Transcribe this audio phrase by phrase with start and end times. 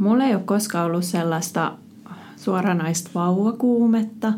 [0.00, 1.72] Mulla ei ole koskaan ollut sellaista
[2.36, 4.32] suoranaista vauvakuumetta,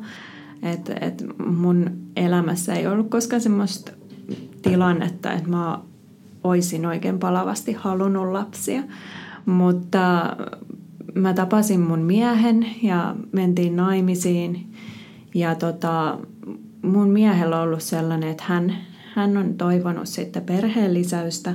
[0.63, 3.93] että et mun elämässä ei ollut koskaan semmoista
[4.63, 5.79] tilannetta, että mä
[6.45, 8.83] oisin oikein palavasti halunnut lapsia.
[9.47, 10.37] Mutta
[11.15, 14.73] mä tapasin mun miehen ja mentiin naimisiin.
[15.35, 16.19] Ja tota,
[16.83, 18.77] mun miehellä on ollut sellainen, että hän,
[19.15, 21.55] hän on toivonut sitten perheellisäystä,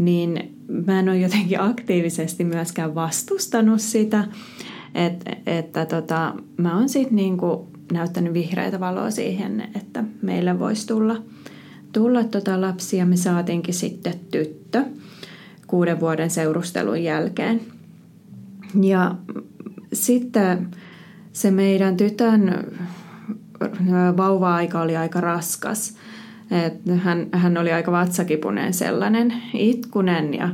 [0.00, 0.56] niin
[0.86, 4.24] mä en ole jotenkin aktiivisesti myöskään vastustanut sitä,
[4.94, 11.22] että, että tota, mä oon sitten niinku näyttänyt vihreitä valoa siihen, että meille voisi tulla,
[11.92, 13.06] tulla tota lapsia.
[13.06, 14.84] Me saatiinkin sitten tyttö
[15.66, 17.60] kuuden vuoden seurustelun jälkeen.
[18.82, 19.14] Ja
[19.92, 20.68] sitten
[21.32, 22.66] se meidän tytön
[24.16, 25.94] vauva-aika oli aika raskas–
[26.50, 30.48] et hän, hän oli aika vatsakipunen sellainen, itkunen ja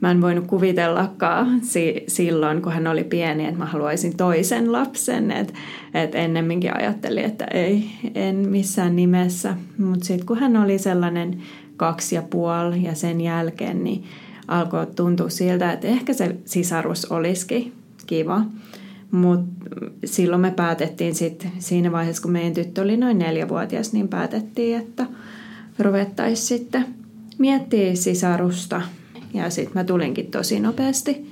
[0.00, 5.30] mä en voinut kuvitellakaan si- silloin, kun hän oli pieni, että mä haluaisin toisen lapsen.
[5.30, 5.52] Että
[5.94, 9.54] et ennemminkin ajattelin, että ei, en missään nimessä.
[9.78, 11.42] Mutta sitten kun hän oli sellainen
[11.76, 14.04] kaksi ja puoli ja sen jälkeen, niin
[14.48, 17.72] alkoi tuntua siltä, että ehkä se sisarus olisikin
[18.06, 18.42] kiva.
[19.10, 19.70] Mutta
[20.04, 25.06] silloin me päätettiin sitten siinä vaiheessa, kun meidän tyttö oli noin neljävuotias, niin päätettiin, että–
[25.78, 26.86] ruvettaisiin sitten
[27.38, 28.82] miettiä sisarusta.
[29.34, 31.26] Ja sitten mä tulinkin tosi nopeasti,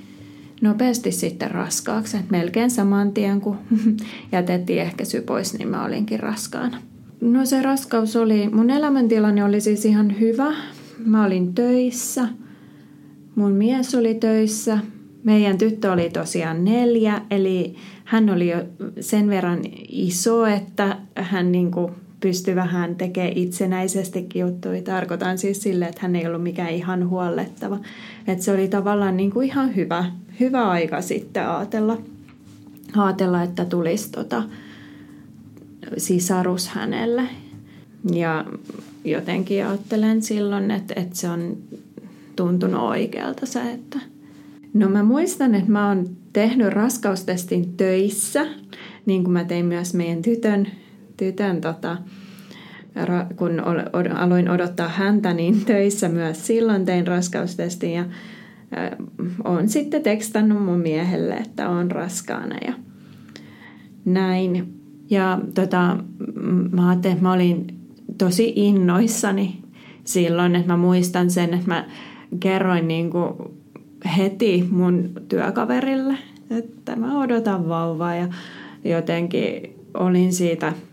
[0.61, 2.17] nopeasti sitten raskaaksi.
[2.17, 3.57] Et melkein saman tien, kun
[4.31, 6.81] jätettiin ehkäisy pois, niin mä olinkin raskaana.
[7.21, 10.53] No se raskaus oli, mun elämäntilanne oli siis ihan hyvä.
[11.05, 12.27] Mä olin töissä,
[13.35, 14.79] mun mies oli töissä,
[15.23, 17.75] meidän tyttö oli tosiaan neljä, eli
[18.05, 18.57] hän oli jo
[18.99, 19.59] sen verran
[19.89, 24.81] iso, että hän niin kuin pystyi vähän tekemään itsenäisestikin juttuja.
[24.81, 27.79] Tarkoitan siis sille, että hän ei ollut mikään ihan huollettava.
[28.27, 31.97] Että se oli tavallaan niin kuin ihan hyvä, hyvä aika sitten ajatella,
[32.97, 34.43] ajatella että tulisi tota
[35.97, 37.23] sisarus hänelle.
[38.13, 38.45] Ja
[39.05, 41.57] jotenkin ajattelen silloin, että, että se on
[42.35, 43.99] tuntunut oikealta se, että
[44.73, 48.45] No mä muistan, että mä oon tehnyt raskaustestin töissä,
[49.05, 50.67] niin kuin mä tein myös meidän tytön
[51.17, 51.97] tytön, tota,
[53.35, 53.59] kun
[54.15, 58.05] aloin odottaa häntä, niin töissä myös silloin tein raskaustestin ja
[59.43, 62.73] olen sitten tekstannut mun miehelle, että on raskaana ja
[64.05, 64.73] näin.
[65.09, 65.97] Ja tota,
[66.71, 67.67] mä ajattelin, että mä olin
[68.17, 69.61] tosi innoissani
[70.03, 71.85] silloin, että mä muistan sen, että mä
[72.39, 73.33] kerroin niin kuin
[74.17, 76.17] heti mun työkaverille,
[76.49, 78.27] että mä odotan vauvaa ja
[78.83, 80.73] jotenkin olin siitä–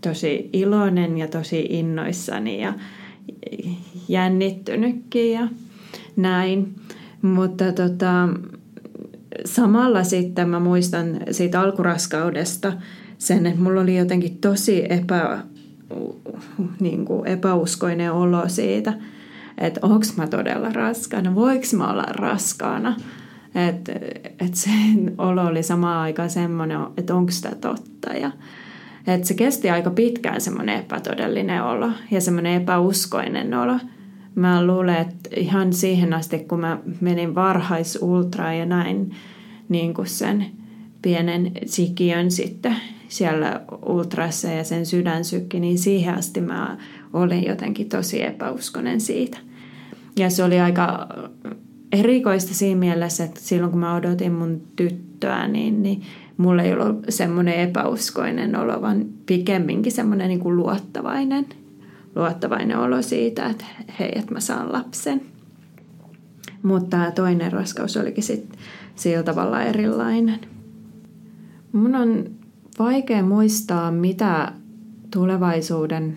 [0.00, 2.74] tosi iloinen ja tosi innoissani ja
[4.08, 5.48] jännittynytkin ja
[6.16, 6.74] näin.
[7.22, 8.28] Mutta tota,
[9.44, 12.72] samalla sitten mä muistan siitä alkuraskaudesta
[13.18, 15.38] sen, että mulla oli jotenkin tosi epä,
[16.80, 18.92] niin kuin epäuskoinen olo siitä,
[19.58, 22.96] että onko mä todella raskaana, voiko mä olla raskaana.
[23.68, 23.92] Että
[24.44, 24.70] et se
[25.18, 28.12] olo oli samaan aikaan semmoinen, että onko sitä totta.
[28.12, 28.30] Ja,
[29.06, 33.78] että se kesti aika pitkään semmoinen epätodellinen olo ja semmoinen epäuskoinen olo.
[34.34, 39.14] Mä luulen, että ihan siihen asti, kun mä menin varhaisultraan ja näin
[39.68, 40.46] niin kuin sen
[41.02, 42.76] pienen sikiön sitten
[43.08, 46.76] siellä ultrassa ja sen sydänsykki, niin siihen asti mä
[47.12, 49.38] olin jotenkin tosi epäuskonen siitä.
[50.18, 51.08] Ja se oli aika
[51.92, 56.02] erikoista siinä mielessä, että silloin kun mä odotin mun tyttöä, niin, niin
[56.40, 61.46] mulla ei ollut semmoinen epäuskoinen olo, vaan pikemminkin semmoinen niin kuin luottavainen,
[62.16, 63.64] luottavainen olo siitä, että
[63.98, 65.22] hei, että mä saan lapsen.
[66.62, 68.60] Mutta toinen raskaus olikin sitten
[68.94, 70.40] sillä tavalla erilainen.
[71.72, 72.24] Mun on
[72.78, 74.52] vaikea muistaa, mitä
[75.10, 76.16] tulevaisuuden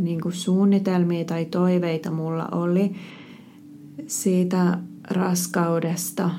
[0.00, 2.92] niin kuin suunnitelmia tai toiveita mulla oli
[4.06, 4.78] siitä
[5.10, 6.30] raskaudesta.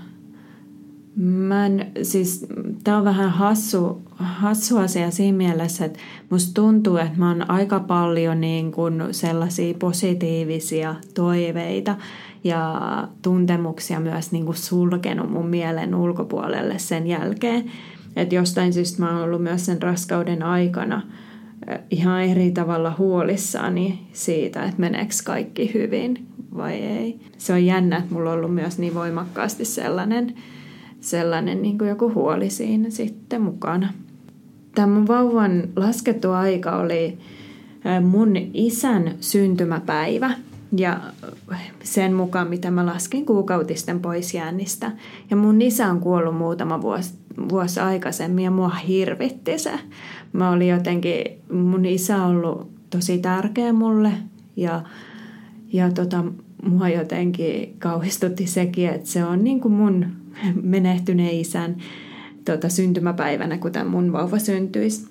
[1.16, 2.46] Mä en, siis,
[2.88, 6.00] tää on vähän hassu, hassu asia siinä mielessä, että
[6.30, 11.96] musta tuntuu, että mä oon aika paljon niin kuin sellaisia positiivisia toiveita
[12.44, 12.82] ja
[13.22, 17.72] tuntemuksia myös niin kuin sulkenut mun mielen ulkopuolelle sen jälkeen.
[18.16, 21.02] Että jostain syystä mä oon ollut myös sen raskauden aikana
[21.90, 27.20] ihan eri tavalla huolissani siitä, että meneekö kaikki hyvin vai ei.
[27.38, 30.36] Se on jännä, että mulla on ollut myös niin voimakkaasti sellainen,
[31.02, 33.94] sellainen niin kuin joku huoli siinä sitten mukana.
[34.76, 37.18] Tämä mun vauvan laskettu aika oli
[38.02, 40.32] mun isän syntymäpäivä
[40.78, 41.00] ja
[41.84, 44.92] sen mukaan, mitä mä laskin kuukautisten pois jännistä.
[45.30, 47.14] Ja mun isä on kuollut muutama vuosi,
[47.50, 49.72] vuosi aikaisemmin ja mua hirvitti se.
[50.34, 54.12] Mä olin jotenkin, mun isä on ollut tosi tärkeä mulle
[54.56, 54.82] ja,
[55.74, 56.24] ja tota,
[56.70, 60.06] mua jotenkin kauhistutti sekin, että se on niin kuin mun
[60.62, 61.76] menehtyneen isän
[62.46, 65.08] tota, syntymäpäivänä, tämä mun vauva syntyisi.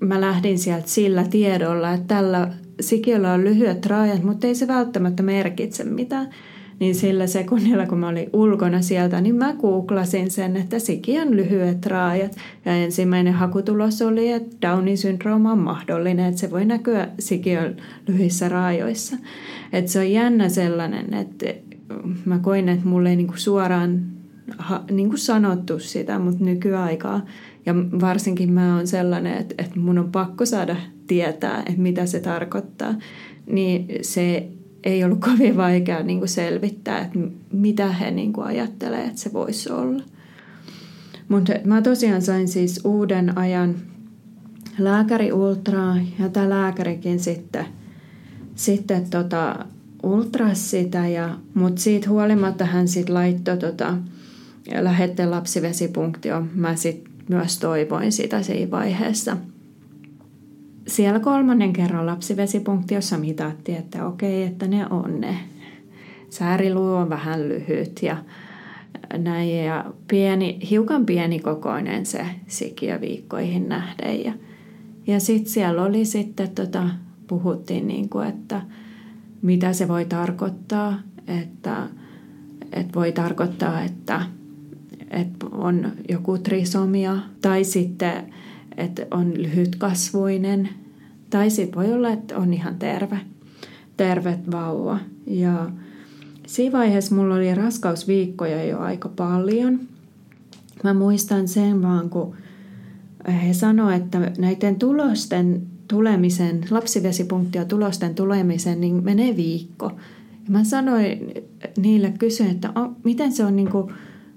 [0.00, 5.22] mä lähdin sieltä sillä tiedolla, että tällä sikiöllä on lyhyet raajat, mutta ei se välttämättä
[5.22, 6.30] merkitse mitään
[6.80, 11.86] niin sillä sekunnilla, kun mä olin ulkona sieltä, niin mä googlasin sen, että sikiön lyhyet
[11.86, 12.36] raajat.
[12.64, 17.76] Ja ensimmäinen hakutulos oli, että Downin syndrooma on mahdollinen, että se voi näkyä sikiön
[18.08, 19.16] lyhyissä raajoissa.
[19.72, 21.46] Että se on jännä sellainen, että
[22.24, 24.02] mä koin, että mulle ei niinku suoraan
[24.90, 27.24] niinku sanottu sitä, mutta nykyaikaa.
[27.66, 30.76] Ja varsinkin mä oon sellainen, että, että mun on pakko saada
[31.06, 32.94] tietää, että mitä se tarkoittaa.
[33.46, 34.48] Niin se
[34.84, 37.18] ei ollut kovin vaikea niin kuin selvittää, että
[37.52, 40.02] mitä he niin kuin ajattelee, että se voisi olla.
[41.28, 43.74] Mutta mä tosiaan sain siis uuden ajan
[44.78, 47.66] lääkäri ultraa ja tämä lääkärikin sitten,
[48.54, 49.66] sitten tota,
[50.02, 53.96] ultras sitä, ja, mutta siitä huolimatta hän sitten laittoi tota,
[54.80, 56.46] lähette lapsivesipunktio.
[56.54, 59.36] Mä sitten myös toivoin sitä siinä vaiheessa–
[60.86, 65.36] siellä kolmannen kerran lapsivesipunktiossa mitattiin, että okei, että ne on ne.
[66.30, 68.16] Sääriluu on vähän lyhyt ja
[69.18, 74.24] näin ja pieni, hiukan pienikokoinen se sikiö viikkoihin nähden.
[74.24, 74.32] Ja,
[75.06, 76.90] ja sitten siellä oli sitten, tota,
[77.26, 78.62] puhuttiin niin kuin, että
[79.42, 81.88] mitä se voi tarkoittaa, että,
[82.72, 84.20] että voi tarkoittaa, että,
[85.10, 88.34] että on joku trisomia tai sitten
[88.76, 90.68] että on lyhytkasvuinen
[91.30, 93.20] tai sitten voi olla, että on ihan terve,
[93.96, 94.98] terve vauva.
[95.26, 95.70] Ja
[96.46, 99.80] siinä vaiheessa mulla oli raskausviikkoja jo aika paljon.
[100.84, 102.34] Mä muistan sen vaan, kun
[103.46, 109.92] he sanoivat, että näiden tulosten tulemisen, lapsivesipunktio tulosten tulemisen, niin menee viikko.
[110.44, 111.32] Ja mä sanoin
[111.76, 112.72] niille, kysyin, että
[113.04, 113.92] miten se on niin kuin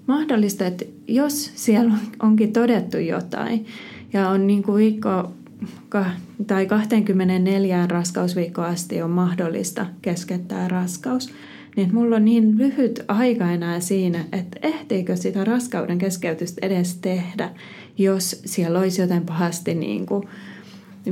[0.06, 3.66] mahdollista, että jos siellä onkin todettu jotain
[4.12, 5.32] ja on niin kuin viikko
[6.46, 11.34] tai 24 raskausviikkoa asti on mahdollista keskeyttää raskaus,
[11.76, 17.50] niin mulla on niin lyhyt aika enää siinä, että ehtiikö sitä raskauden keskeytystä edes tehdä,
[17.98, 20.24] jos siellä olisi jotain pahasti niin kuin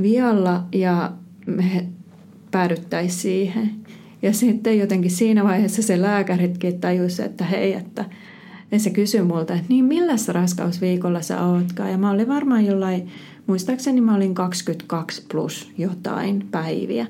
[0.01, 1.11] vialla ja
[1.45, 1.87] me
[2.51, 3.71] päädyttäisiin siihen.
[4.21, 8.05] Ja sitten jotenkin siinä vaiheessa se lääkäritkin tajusi, että hei, että
[8.71, 11.91] ja se kysyi multa, että niin millä raskausviikolla sä ootkaan?
[11.91, 13.07] Ja mä olin varmaan jollain,
[13.47, 17.07] muistaakseni mä olin 22 plus jotain päiviä.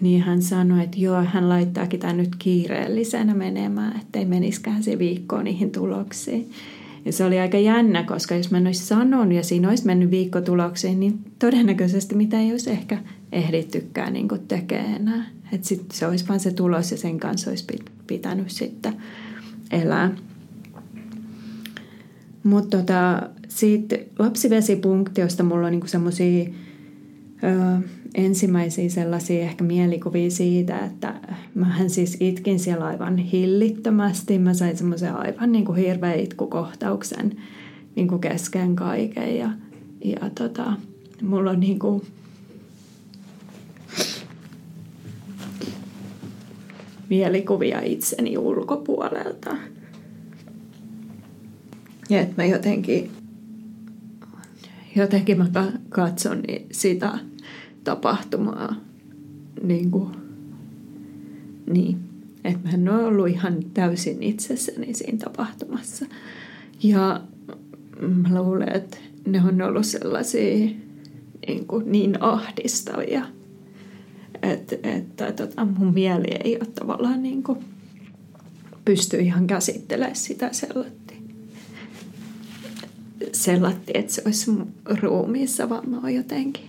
[0.00, 5.42] Niin hän sanoi, että joo, hän laittaakin tämän nyt kiireellisenä menemään, ettei meniskään se viikko
[5.42, 6.50] niihin tuloksiin.
[7.04, 10.10] Ja se oli aika jännä, koska jos mä en olisi sanonut ja siinä olisi mennyt
[10.10, 12.98] viikko tuloksiin, niin todennäköisesti mitä ei olisi ehkä
[13.32, 15.26] ehdittykään niin tekemään enää.
[15.52, 17.66] Että sitten se olisi vain se tulos ja sen kanssa olisi
[18.06, 18.96] pitänyt sitten
[19.70, 20.10] elää.
[22.46, 26.48] Mutta tota, siitä lapsivesipunktiosta mulla on niinku semmoisia
[28.14, 31.14] ensimmäisiä sellaisia ehkä mielikuvia siitä, että
[31.54, 34.38] mähän siis itkin siellä aivan hillittömästi.
[34.38, 37.32] Mä sain semmoisen aivan niinku hirveä itkukohtauksen
[37.96, 39.50] niinku kesken kaiken ja,
[40.04, 40.72] ja tota,
[41.22, 42.04] mulla on niinku
[47.08, 49.56] mielikuvia itseni ulkopuolelta.
[52.10, 53.10] Ja että mä jotenkin,
[54.96, 57.18] jotenkin mä katson sitä
[57.84, 58.76] tapahtumaa
[59.62, 60.10] niin kuin,
[61.70, 61.98] niin.
[62.44, 66.06] Että mä en ole ollut ihan täysin itsessäni siinä tapahtumassa.
[66.82, 67.20] Ja
[68.00, 68.96] mä luulen, että
[69.26, 70.70] ne on ollut sellaisia
[71.46, 73.26] niin, kuin niin ahdistavia,
[74.42, 77.58] että, että tota, mun mieli ei ole tavallaan niin kuin,
[78.84, 81.05] pysty ihan käsittelemään sitä sellaista
[83.32, 84.50] sellatti, että se olisi
[85.00, 86.64] ruumiissa, vaan mä oon jotenkin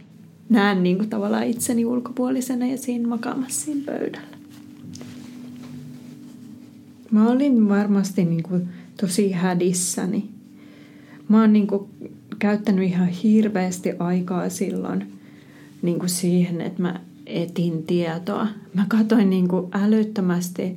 [0.50, 4.38] näen niin kuin tavallaan itseni ulkopuolisena ja siinä makaamassa siinä pöydällä.
[7.12, 8.70] Mä olin varmasti niin kuin
[9.02, 10.30] tosi hädissäni.
[11.30, 11.90] Mä oon niin kuin
[12.40, 15.14] käyttänyt ihan hirveästi aikaa silloin
[15.82, 18.48] niin kuin siihen, että mä etin tietoa.
[18.74, 20.76] Mä katsoin niin kuin älyttömästi,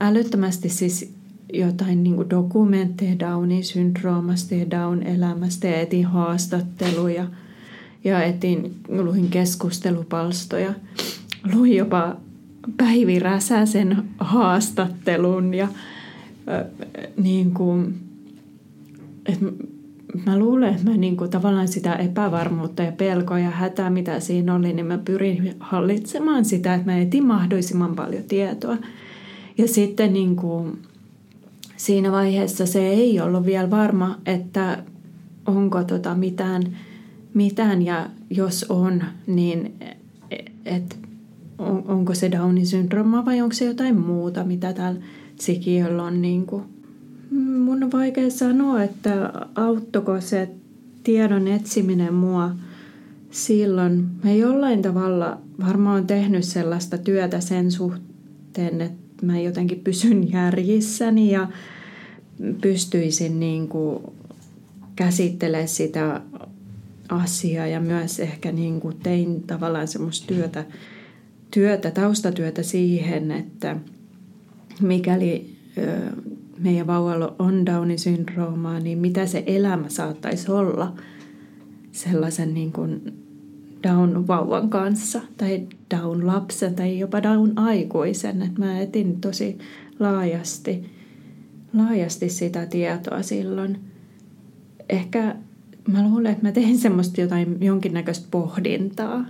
[0.00, 1.13] älyttömästi siis
[1.52, 7.26] jotain niin kuin dokumentteja Downin syndroomasta ja Down-elämästä ja etin haastatteluja
[8.04, 10.74] ja etin, luin keskustelupalstoja.
[11.54, 12.16] Luin jopa
[12.76, 16.64] Päivi Räsäsen haastattelun ja äh,
[17.16, 17.94] niin kuin,
[19.26, 19.46] että
[20.26, 24.54] mä luulen, että mä niin kuin, tavallaan sitä epävarmuutta ja pelkoa ja hätää, mitä siinä
[24.54, 28.76] oli, niin mä pyrin hallitsemaan sitä, että mä etin mahdollisimman paljon tietoa.
[29.58, 30.78] Ja sitten niin kuin,
[31.76, 34.84] siinä vaiheessa se ei ollut vielä varma, että
[35.46, 36.62] onko tota mitään,
[37.34, 39.74] mitään ja jos on, niin
[40.64, 40.98] et,
[41.58, 45.00] on, onko se Downin syndrooma vai onko se jotain muuta, mitä täällä
[45.36, 46.22] sikiöllä on.
[46.22, 46.64] Niin kuin.
[47.30, 50.48] Mun on vaikea sanoa, että auttoiko se
[51.04, 52.50] tiedon etsiminen mua
[53.30, 54.06] silloin.
[54.24, 61.48] Mä jollain tavalla varmaan tehnyt sellaista työtä sen suhteen, että mä jotenkin pysyn järjissäni ja
[62.60, 64.02] pystyisin niin kuin
[64.96, 66.20] käsittelemään sitä
[67.08, 70.64] asiaa ja myös ehkä niin kuin tein tavallaan semmoista työtä,
[71.50, 73.76] työtä, taustatyötä siihen, että
[74.80, 75.56] mikäli
[76.58, 80.94] meidän vauvalla on Downin syndroomaa, niin mitä se elämä saattaisi olla?
[81.92, 83.23] Sellaisen niin kuin
[83.88, 88.42] Down-vauvan kanssa tai Down-lapsen tai jopa Down-aikuisen.
[88.42, 89.58] Että mä etin tosi
[90.00, 90.84] laajasti
[91.74, 93.78] laajasti sitä tietoa silloin.
[94.88, 95.36] Ehkä
[95.88, 99.26] mä luulen, että mä tein semmoista jotain jonkinnäköistä pohdintaa.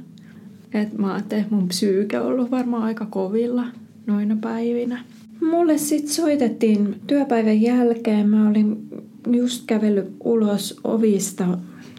[0.75, 3.65] Että mä ajattelin, että mun psyyke on ollut varmaan aika kovilla
[4.07, 5.05] noina päivinä.
[5.51, 8.29] Mulle sitten soitettiin työpäivän jälkeen.
[8.29, 8.89] Mä olin
[9.33, 11.45] just kävellyt ulos ovista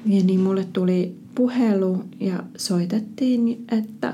[0.06, 4.14] ja niin mulle tuli puhelu ja soitettiin, että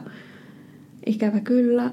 [1.06, 1.92] ikävä kyllä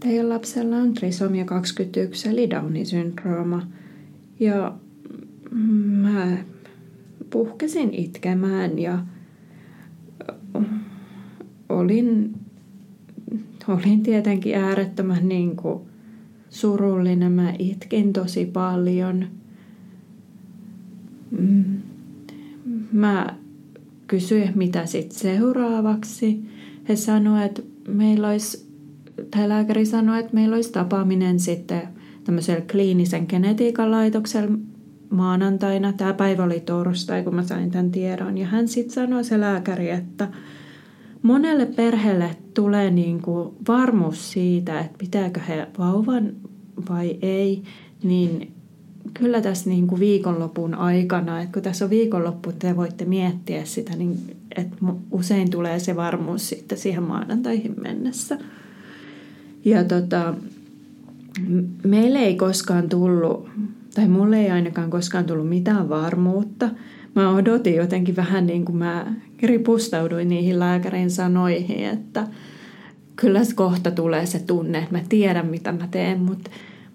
[0.00, 3.66] teidän lapsella on trisomia 21 eli Downin syndrooma.
[4.40, 4.74] Ja
[5.84, 6.36] mä
[7.30, 8.98] puhkesin itkemään ja
[11.68, 12.34] olin,
[13.68, 15.80] olin tietenkin äärettömän niin kuin
[16.50, 17.32] surullinen.
[17.32, 19.26] Mä itkin tosi paljon.
[22.92, 23.41] Mä
[24.12, 26.44] kysyin, mitä sitten seuraavaksi.
[26.88, 28.72] He sanoivat, että meillä olisi
[29.30, 31.82] tai lääkäri sanoi, että meillä olisi tapaaminen sitten
[32.24, 34.58] tämmöisellä kliinisen genetiikan laitoksella
[35.10, 35.92] maanantaina.
[35.92, 38.38] Tämä päivä oli torstai, kun mä sain tämän tiedon.
[38.38, 40.28] Ja hän sitten sanoi se lääkäri, että
[41.22, 46.32] monelle perheelle tulee niin kuin varmuus siitä, että pitääkö he vauvan
[46.90, 47.62] vai ei,
[48.02, 48.52] niin
[49.14, 53.96] kyllä tässä niin kuin viikonlopun aikana, että kun tässä on viikonloppu, te voitte miettiä sitä,
[53.96, 54.76] niin että
[55.10, 58.38] usein tulee se varmuus sitten siihen maanantaihin mennessä.
[59.64, 60.34] Ja tota,
[61.84, 63.48] meille ei koskaan tullut,
[63.94, 66.70] tai mulle ei ainakaan koskaan tullut mitään varmuutta.
[67.14, 72.26] Mä odotin jotenkin vähän niin kuin mä ripustauduin niihin lääkärin sanoihin, että
[73.16, 76.50] kyllä kohta tulee se tunne, että mä tiedän mitä mä teen, mutta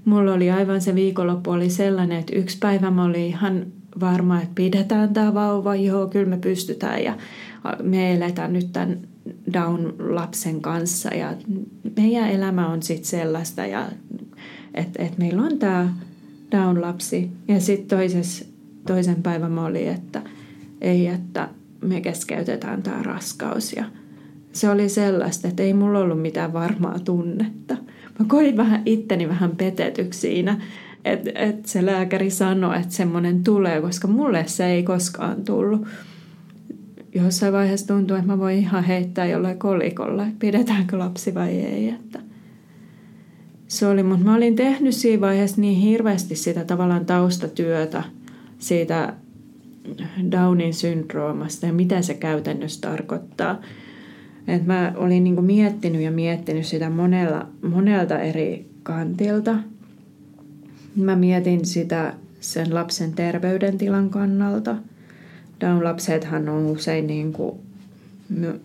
[0.07, 3.65] mulla oli aivan se viikonloppu oli sellainen, että yksi päivä mä olin ihan
[3.99, 7.17] varma, että pidetään tämä vauva, joo, kyllä me pystytään ja
[7.83, 8.99] me eletään nyt tämän
[9.53, 11.33] Down-lapsen kanssa ja
[11.97, 13.87] meidän elämä on sitten sellaista, ja,
[14.73, 15.93] että, että meillä on tämä
[16.51, 17.31] Down-lapsi.
[17.47, 17.99] Ja sitten
[18.87, 20.21] toisen päivän mä olin, että
[20.81, 21.49] ei, että
[21.81, 23.85] me keskeytetään tämä raskaus ja
[24.53, 27.77] se oli sellaista, että ei mulla ollut mitään varmaa tunnetta.
[28.19, 30.61] Mä koin vähän itteni vähän petetyksi siinä,
[31.05, 35.87] että, että se lääkäri sanoi, että semmoinen tulee, koska mulle se ei koskaan tullut
[37.15, 41.89] jossain vaiheessa tuntuu, että mä voin ihan heittää jollain kolikolla, pidetäänkö lapsi vai ei.
[41.89, 42.19] Että
[43.67, 48.03] se oli, mutta mä olin tehnyt siinä vaiheessa niin hirveästi sitä tavallaan taustatyötä
[48.59, 49.13] siitä
[50.31, 53.61] Downin syndroomasta ja mitä se käytännössä tarkoittaa.
[54.47, 59.55] Et mä olin niinku miettinyt ja miettinyt sitä monella, monelta eri kantilta.
[60.95, 64.75] Mä mietin sitä sen lapsen terveydentilan kannalta–
[65.61, 67.59] Down-lapsethan on usein niin kuin,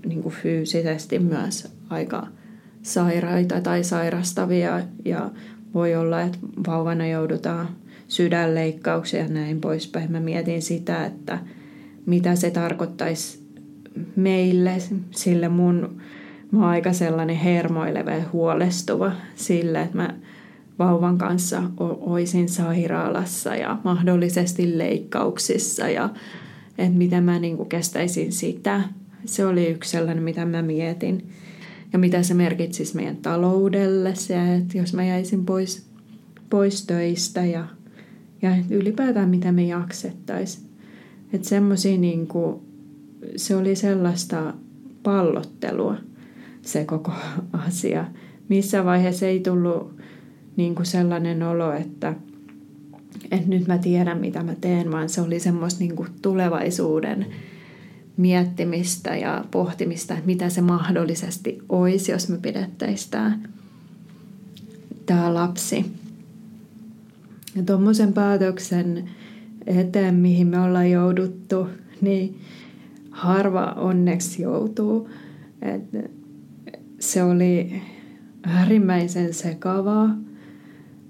[0.06, 2.26] niin kuin fyysisesti myös aika
[2.82, 5.30] sairaita tai sairastavia ja
[5.74, 7.68] voi olla, että vauvana joudutaan
[8.08, 10.12] sydänleikkauksia ja näin poispäin.
[10.12, 11.38] Mä mietin sitä, että
[12.06, 13.41] mitä se tarkoittaisi
[14.16, 14.76] meille,
[15.10, 16.00] sille mun,
[16.50, 20.14] mä oon aika sellainen hermoileva ja huolestuva sille, että mä
[20.78, 21.62] vauvan kanssa
[22.00, 26.10] oisin sairaalassa ja mahdollisesti leikkauksissa ja
[26.78, 28.82] että miten mä niin kestäisin sitä.
[29.24, 31.28] Se oli yksi sellainen, mitä mä mietin.
[31.92, 35.86] Ja mitä se merkitsisi meidän taloudelle, se, että jos mä jäisin pois,
[36.50, 37.66] pois töistä ja,
[38.42, 40.66] ja ylipäätään mitä me jaksettaisiin.
[41.32, 42.60] Että semmoisia niin kuin,
[43.36, 44.54] se oli sellaista
[45.02, 45.96] pallottelua
[46.62, 47.12] se koko
[47.52, 48.04] asia.
[48.48, 49.96] Missä vaiheessa ei tullut
[50.56, 52.14] niin kuin sellainen olo, että–
[53.30, 57.26] että nyt mä tiedän mitä mä teen, vaan se oli semmoista niin kuin tulevaisuuden
[58.16, 63.38] miettimistä ja pohtimista, että mitä se mahdollisesti olisi, jos me pidettäisiin tämä,
[65.06, 65.86] tämä lapsi.
[67.56, 69.10] Ja tuommoisen päätöksen
[69.66, 71.68] eteen, mihin me ollaan jouduttu,
[72.00, 72.40] niin
[73.12, 75.08] harva onneksi joutuu.
[75.62, 76.10] Et
[77.00, 77.82] se oli
[78.42, 80.16] äärimmäisen sekavaa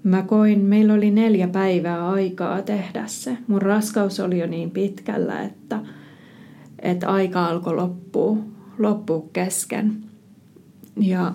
[0.03, 3.37] Mä koin, meillä oli neljä päivää aikaa tehdä se.
[3.47, 5.79] Mun raskaus oli jo niin pitkällä, että,
[6.79, 8.37] että aika alkoi loppua,
[8.79, 9.95] loppua kesken.
[10.99, 11.33] Ja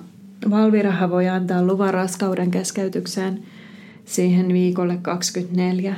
[0.51, 3.43] Valviraha voi antaa luvan raskauden keskeytykseen
[4.05, 5.95] siihen viikolle 24.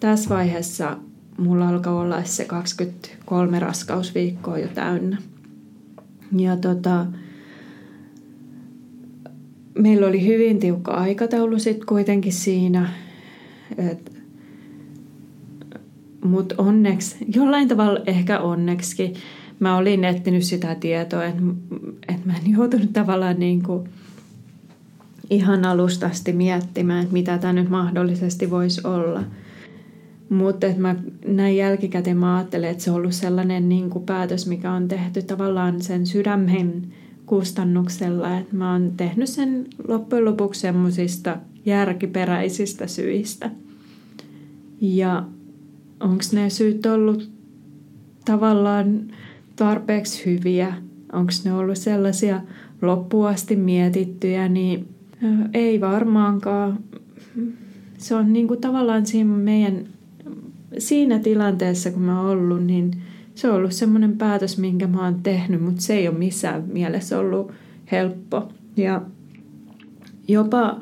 [0.00, 0.96] Tässä vaiheessa
[1.38, 5.18] mulla alkaa olla se 23 raskausviikkoa jo täynnä.
[6.36, 7.06] Ja tota,
[9.78, 12.88] meillä oli hyvin tiukka aikataulu sitten kuitenkin siinä.
[16.24, 19.14] Mutta onneksi, jollain tavalla ehkä onneksi,
[19.60, 21.42] mä olin etsinyt sitä tietoa, että
[22.08, 23.62] et mä en joutunut tavallaan niin
[25.30, 29.22] ihan alustasti miettimään, että mitä tämä nyt mahdollisesti voisi olla.
[30.28, 34.72] Mutta mä näin jälkikäteen mä ajattelen, että se on ollut sellainen niin kuin päätös, mikä
[34.72, 36.82] on tehty tavallaan sen sydämen
[37.26, 38.38] kustannuksella.
[38.38, 41.36] Että mä oon tehnyt sen loppujen lopuksi semmoisista
[41.66, 43.50] järkiperäisistä syistä.
[44.80, 45.24] Ja
[46.00, 47.30] onko ne syyt ollut
[48.24, 49.00] tavallaan
[49.56, 50.74] tarpeeksi hyviä?
[51.12, 52.40] Onko ne ollut sellaisia
[52.82, 54.88] loppuasti mietittyjä, niin
[55.54, 56.78] ei varmaankaan.
[57.98, 59.84] Se on niin kuin tavallaan siinä meidän
[60.78, 62.90] siinä tilanteessa, kun mä oon ollut, niin–
[63.38, 67.18] se on ollut semmoinen päätös, minkä mä oon tehnyt, mutta se ei ole missään mielessä
[67.18, 67.52] ollut
[67.92, 68.52] helppo.
[68.76, 69.02] Ja
[70.28, 70.80] jopa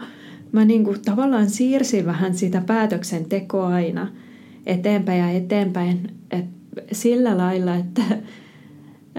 [0.53, 4.09] mä niin kuin tavallaan siirsin vähän sitä päätöksentekoa aina
[4.67, 6.11] eteenpäin ja eteenpäin.
[6.31, 6.45] Et
[6.93, 8.03] sillä lailla, että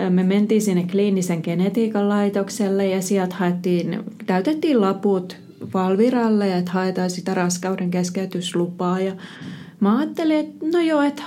[0.10, 5.38] me mentiin sinne kliinisen genetiikan laitokselle ja sieltä haettiin, täytettiin laput
[5.74, 9.00] Valviralle, että haetaan sitä raskauden keskeytyslupaa.
[9.00, 9.14] Ja
[9.80, 11.24] mä ajattelin, että no joo, että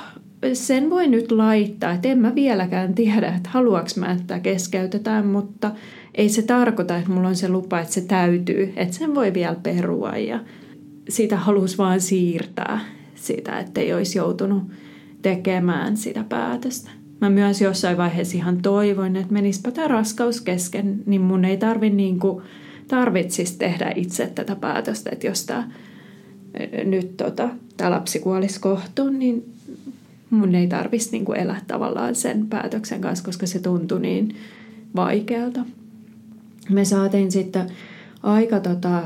[0.53, 5.71] sen voi nyt laittaa, että en mä vieläkään tiedä, että haluaks mä, että keskeytetään, mutta
[6.15, 9.57] ei se tarkoita, että mulla on se lupa, että se täytyy, että sen voi vielä
[9.63, 10.41] perua ja
[11.09, 12.81] sitä halus vaan siirtää
[13.15, 14.63] sitä, että ei olisi joutunut
[15.23, 16.91] tekemään sitä päätöstä.
[17.21, 21.91] Mä myös jossain vaiheessa ihan toivoin, että menispä tämä raskaus kesken, niin mun ei tarvi
[21.91, 22.45] niin kuin,
[22.89, 25.71] tarvitsisi tehdä itse tätä päätöstä, että jos tämä
[26.85, 29.53] nyt tota, tämä lapsi kuolisi kohtuun, niin
[30.31, 34.37] mun ei tarvitsisi niin kuin elää tavallaan sen päätöksen kanssa, koska se tuntui niin
[34.97, 35.61] vaikealta.
[36.71, 37.67] Me saatiin sitten
[38.23, 39.03] aika tota,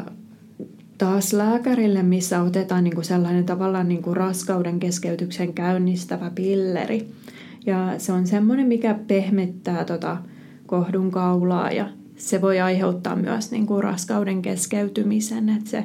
[0.99, 7.09] taas lääkärille, missä otetaan niin kuin sellainen tavallaan niin kuin raskauden keskeytyksen käynnistävä pilleri.
[7.67, 10.17] Ja se on semmoinen, mikä pehmettää tota
[10.67, 15.85] kohdun kaulaa ja se voi aiheuttaa myös niin kuin raskauden keskeytymisen, että se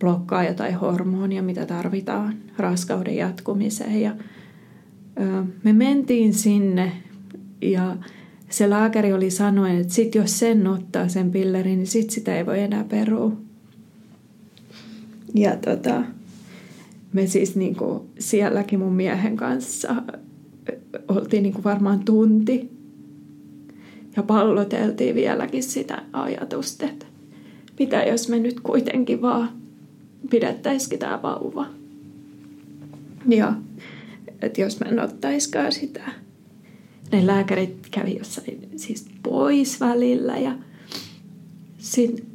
[0.00, 4.00] blokkaa jotain hormonia, mitä tarvitaan raskauden jatkumiseen.
[4.00, 4.16] Ja,
[5.20, 6.92] ö, me mentiin sinne
[7.62, 7.96] ja
[8.50, 12.46] se lääkäri oli sanonut, että sit jos sen ottaa sen pillerin, niin sit sitä ei
[12.46, 13.32] voi enää perua.
[15.34, 16.02] Ja tota,
[17.12, 19.96] me siis niinku sielläkin mun miehen kanssa
[21.08, 22.70] oltiin niinku varmaan tunti
[24.16, 27.06] ja palloteltiin vieläkin sitä ajatusta, että
[27.78, 29.48] mitä jos me nyt kuitenkin vaan
[30.30, 31.66] pidettäisikin tämä vauva.
[33.28, 33.52] Ja
[34.42, 36.02] että jos mä en ottaiskaan sitä.
[37.12, 40.52] Ne lääkärit kävi jossain siis pois välillä ja
[41.78, 42.26] sitten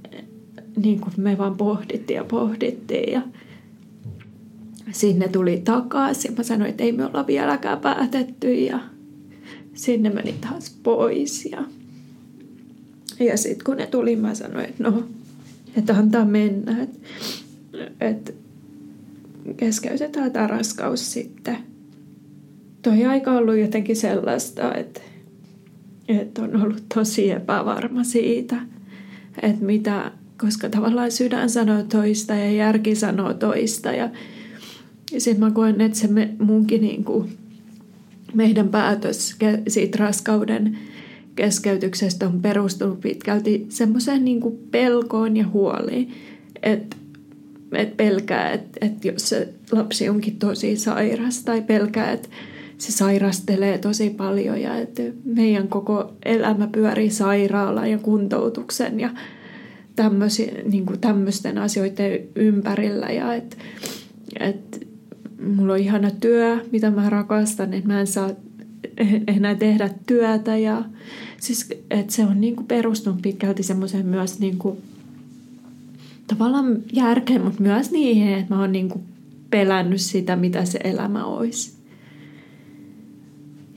[0.76, 3.22] niin kuin me vaan pohdittiin ja pohdittiin ja
[4.92, 6.34] sinne tuli takaisin.
[6.38, 8.80] Mä sanoin, että ei me olla vieläkään päätetty ja
[9.74, 11.46] sinne meni taas pois.
[11.46, 11.64] Ja,
[13.20, 15.04] ja sitten kun ne tuli, mä sanoin, että no,
[15.76, 16.84] että antaa mennä.
[16.84, 17.00] Että,
[18.02, 18.32] että
[19.58, 21.58] keskeytetään tämä raskaus sitten.
[22.82, 25.02] Toi aika on ollut jotenkin sellaista, että,
[26.08, 28.56] että on ollut tosi epävarma siitä,
[29.42, 33.92] että mitä, koska tavallaan sydän sanoo toista ja järki sanoo toista.
[33.92, 34.10] Ja,
[35.18, 37.30] sitten mä koen, että se me, munkin niin kuin,
[38.34, 39.36] meidän päätös
[39.68, 40.78] siitä raskauden
[41.36, 44.42] keskeytyksestä on perustunut pitkälti semmoiseen niin
[44.72, 46.14] pelkoon ja huoliin,
[46.64, 46.98] että
[47.80, 52.30] et pelkää, että et jos se lapsi onkin tosi sairas tai pelkää, että
[52.78, 59.10] se sairastelee tosi paljon ja että meidän koko elämä pyörii sairaalaan ja kuntoutuksen ja
[60.66, 63.58] niin tämmöisten asioiden ympärillä ja että
[64.40, 64.88] et,
[65.56, 68.30] mulla on ihana työ, mitä mä rakastan, että mä en saa
[69.28, 70.84] enää tehdä työtä ja
[71.40, 74.78] siis, että se on niin kuin perustunut pitkälti semmoiseen myös niin kuin,
[76.32, 79.04] tavallaan järkeen, mutta myös niihin, että mä oon niin kuin
[79.50, 81.74] pelännyt sitä, mitä se elämä olisi.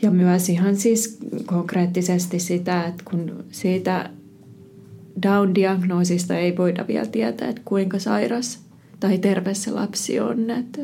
[0.02, 4.10] Ja myös ihan siis konkreettisesti sitä, että kun siitä
[5.22, 8.58] Down-diagnoosista ei voida vielä tietää, että kuinka sairas
[9.00, 10.50] tai terve se lapsi on.
[10.50, 10.82] Että,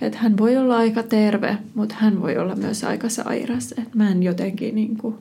[0.00, 3.72] että hän voi olla aika terve, mutta hän voi olla myös aika sairas.
[3.72, 5.14] Että mä en jotenkin niin kuin,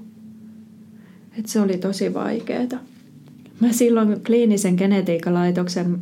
[1.37, 2.79] että se oli tosi vaikeaa.
[3.63, 5.99] Mä silloin kliinisen genetiikalaitoksen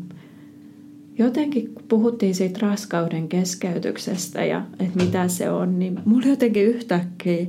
[1.18, 7.46] jotenkin kun puhuttiin siitä raskauden keskeytyksestä ja että mitä se on, niin mulla jotenkin yhtäkkiä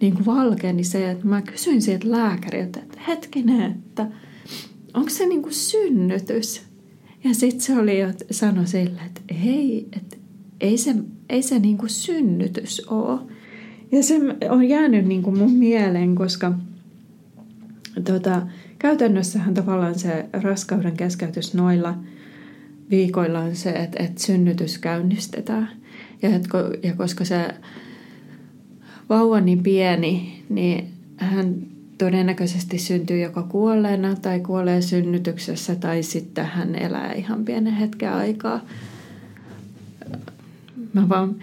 [0.00, 4.06] niin kuin valkeni se, että mä kysyin sieltä lääkäriltä, että hetkinen, että
[4.94, 6.62] onko se niin kuin synnytys?
[7.24, 10.16] Ja sitten se oli jo sano sille, että ei, että
[10.60, 10.94] ei se,
[11.30, 13.20] ei se niin kuin synnytys ole.
[13.92, 14.20] Ja se
[14.50, 16.52] on jäänyt niin kuin mun mieleen, koska
[18.04, 18.42] tota,
[18.78, 21.94] käytännössähän tavallaan se raskauden keskeytys noilla
[22.90, 25.68] viikoilla on se, että, että synnytys käynnistetään.
[26.22, 26.48] Ja, että,
[26.82, 27.48] ja koska se
[29.08, 31.54] vauva niin pieni, niin hän
[31.98, 38.60] todennäköisesti syntyy joko kuolleena tai kuolee synnytyksessä tai sitten hän elää ihan pienen hetken aikaa.
[40.92, 41.36] Mä vaan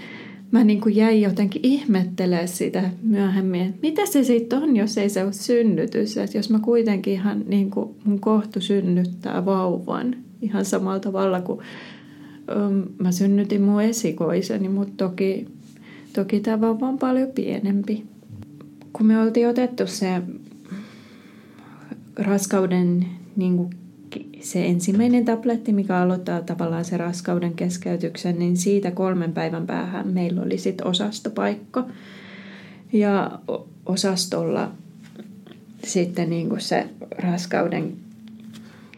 [0.53, 5.09] mä niin kuin jäin jotenkin ihmettelemään sitä myöhemmin, että mitä se sitten on, jos ei
[5.09, 6.17] se ole synnytys.
[6.17, 11.59] Että jos mä kuitenkin ihan niin kuin mun kohtu synnyttää vauvan ihan samalla tavalla kuin
[12.55, 15.47] um, mä synnytin mun esikoiseni, mutta toki
[16.13, 18.05] Toki tämä vauva on paljon pienempi.
[18.93, 20.21] Kun me oltiin otettu se
[22.15, 23.69] raskauden niin kuin
[24.41, 30.41] se ensimmäinen tabletti, mikä aloittaa tavallaan se raskauden keskeytyksen, niin siitä kolmen päivän päähän meillä
[30.41, 31.87] oli sitten osastopaikka.
[32.93, 33.39] Ja
[33.85, 34.71] osastolla
[35.83, 37.93] sitten niin kuin se raskauden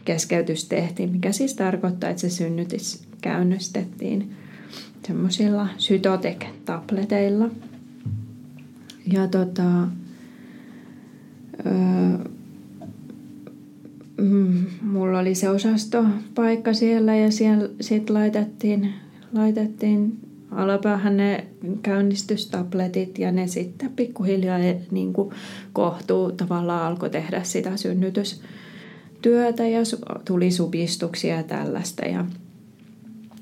[0.05, 4.31] keskeytys tehtiin, mikä siis tarkoittaa, että se synnytys käynnistettiin
[5.07, 7.49] semmoisilla sytotek-tableteilla.
[9.13, 9.81] Ja tota,
[11.65, 12.34] öö,
[14.17, 18.93] mm, mulla oli se osastopaikka siellä ja siellä sitten laitettiin,
[19.33, 20.19] laitettiin
[20.51, 21.45] alapäähän ne
[21.81, 24.57] käynnistystabletit ja ne sitten pikkuhiljaa
[24.91, 25.13] niin
[25.73, 29.79] kohtuu tavallaan alkoi tehdä sitä synnytystyötä ja
[30.25, 32.05] tuli supistuksia ja tällaista.
[32.05, 32.25] Ja,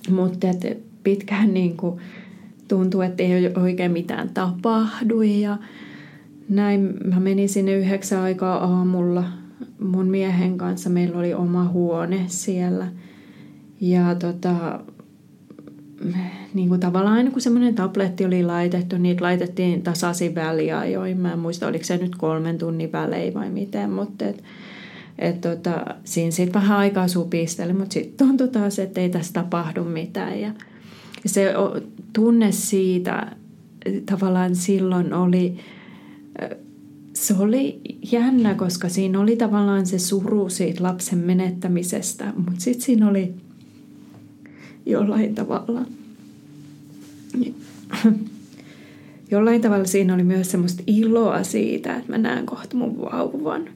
[0.09, 2.01] mutta et pitkään niin kuin
[2.67, 5.57] tuntui, että ei oikein mitään tapahdu ja
[6.49, 9.23] näin mä menin sinne yhdeksän aikaa aamulla
[9.79, 10.89] mun miehen kanssa.
[10.89, 12.87] Meillä oli oma huone siellä
[13.81, 14.79] ja tota,
[16.53, 21.17] niin kuin tavallaan aina kun semmoinen tabletti oli laitettu, niitä laitettiin tasaisin väliajoin.
[21.17, 24.43] Mä en muista, oliko se nyt kolmen tunnin välein vai miten, mutta et,
[25.19, 29.83] et tota, siinä sitten vähän aikaa supisteli, mutta sitten tuntui taas, että ei tässä tapahdu
[29.83, 30.39] mitään.
[30.39, 30.51] Ja
[31.25, 31.53] se
[32.13, 33.31] tunne siitä
[34.05, 35.57] tavallaan silloin oli,
[37.23, 37.81] se oli
[38.11, 43.33] jännä, koska siinä oli tavallaan se suru siitä lapsen menettämisestä, mutta sitten siinä oli
[44.85, 45.81] jollain tavalla.
[49.31, 53.69] Jollain tavalla siinä oli myös semmoista iloa siitä, että mä näen kohta mun vauvan.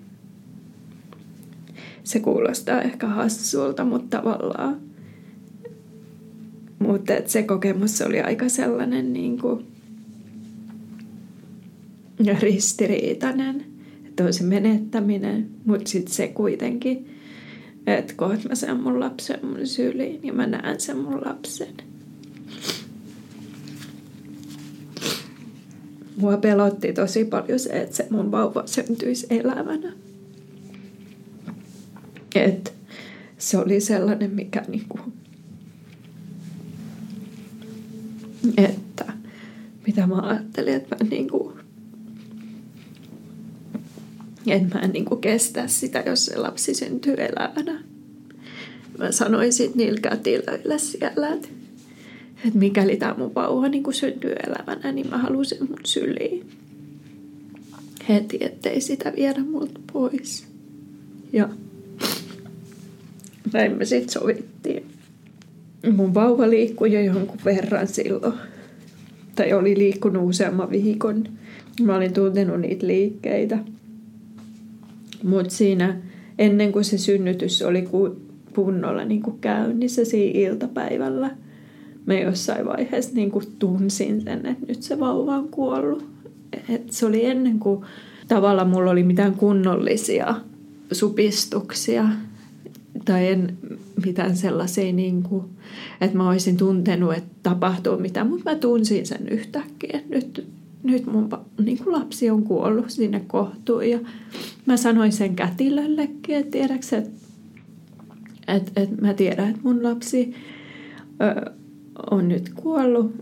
[2.04, 4.78] Se kuulostaa ehkä hassulta, mutta tavallaan.
[6.80, 9.66] Mutta se kokemus oli aika sellainen niin kuin
[12.40, 13.66] ristiriitainen.
[14.08, 17.18] Että on se menettäminen, mutta sitten se kuitenkin
[17.88, 21.74] että kohta mä saan mun lapsen mun syliin ja mä näen sen mun lapsen.
[26.18, 29.94] Mua pelotti tosi paljon se, että se mun vauva syntyisi elävänä.
[32.36, 32.74] Et
[33.38, 35.00] se oli sellainen, mikä niinku,
[38.58, 39.14] että
[39.88, 41.54] mitä mä ajattelin, että mä niinku
[44.56, 47.84] että mä en niin kuin kestä sitä, jos se lapsi syntyy elävänä.
[48.98, 51.48] Mä sanoin sitten niillä kätilöillä siellä, että,
[52.46, 56.50] että mikäli tämä mun vauva niin kuin syntyy elävänä, niin mä haluan sen mun syliin.
[58.10, 60.48] Heti, ettei sitä viedä multa pois.
[61.34, 61.50] Ja
[63.54, 64.86] näin me sitten sovittiin.
[65.96, 68.34] Mun vauva liikkui jo jonkun verran silloin.
[69.36, 71.24] Tai oli liikkunut useamman viikon.
[71.82, 73.60] Mä olin tuntenut niitä liikkeitä.
[75.24, 75.96] Mutta siinä
[76.40, 77.88] ennen kuin se synnytys oli
[78.56, 81.32] kunnolla niin kuin käynnissä siinä iltapäivällä,
[82.06, 86.06] mä jossain vaiheessa niin kuin tunsin sen, että nyt se vauva on kuollut.
[86.70, 87.86] Et se oli ennen kuin
[88.28, 90.36] tavalla mulla oli mitään kunnollisia
[90.92, 92.06] supistuksia
[93.06, 93.58] tai en
[94.06, 95.44] mitään sellaisia, niin kuin,
[96.02, 100.00] että mä olisin tuntenut, että tapahtuu mitään, mutta mä tunsin sen yhtäkkiä.
[100.10, 100.48] Nyt
[100.88, 101.30] nyt mun
[101.64, 103.90] niin kuin lapsi on kuollut sinne kohtuun.
[103.90, 104.00] Ja
[104.66, 107.10] mä sanoin sen kätilöllekin, että tiedäks, että
[108.48, 110.34] et, et mä tiedän, että mun lapsi
[111.22, 111.52] ö,
[112.12, 113.16] on nyt kuollut.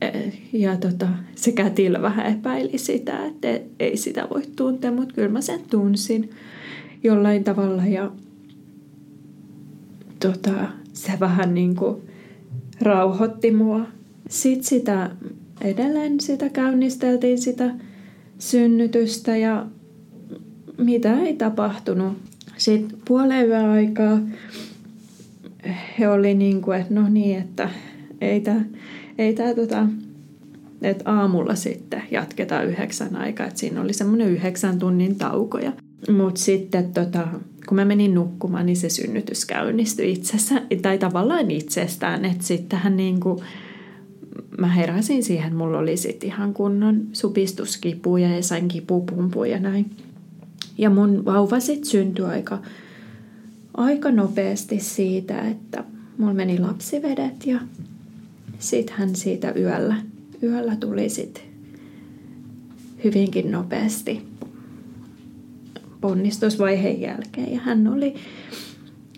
[0.00, 0.08] E,
[0.52, 5.40] ja tota, se kätilö vähän epäili sitä, että ei sitä voi tuntea, mutta kyllä mä
[5.40, 6.30] sen tunsin
[7.04, 7.86] jollain tavalla.
[7.86, 8.10] Ja
[10.20, 12.02] tota, se vähän niin kuin
[12.80, 13.86] rauhoitti mua.
[14.28, 15.10] Sitten sitä
[15.60, 17.70] edelleen sitä käynnisteltiin sitä
[18.38, 19.66] synnytystä ja
[20.78, 22.18] mitä ei tapahtunut.
[22.56, 24.18] Sitten puolen aikaa
[25.98, 27.70] he oli niin kuin, että no niin, että
[28.20, 28.60] ei tämä,
[29.18, 29.86] ei tää tota,
[30.82, 35.58] että aamulla sitten jatketaan yhdeksän aikaa, että siinä oli semmoinen yhdeksän tunnin tauko.
[36.16, 37.28] Mutta sitten tota,
[37.68, 43.20] kun mä menin nukkumaan, niin se synnytys käynnistyi itsessään, tai tavallaan itsestään, että sittenhän niin
[43.20, 43.40] kuin,
[44.58, 49.90] mä heräsin siihen, mulla oli sitten ihan kunnon supistuskipuja ja sain kipupumpuja ja näin.
[50.78, 52.58] Ja mun vauva sitten syntyi aika,
[53.74, 55.84] aika nopeasti siitä, että
[56.18, 57.60] mulla meni lapsivedet ja
[58.58, 59.96] sitten hän siitä yöllä,
[60.42, 61.42] yöllä tuli sitten
[63.04, 64.22] hyvinkin nopeasti
[66.00, 67.52] ponnistusvaiheen jälkeen.
[67.52, 68.14] Ja hän oli,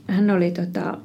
[0.06, 0.98] hän oli tota,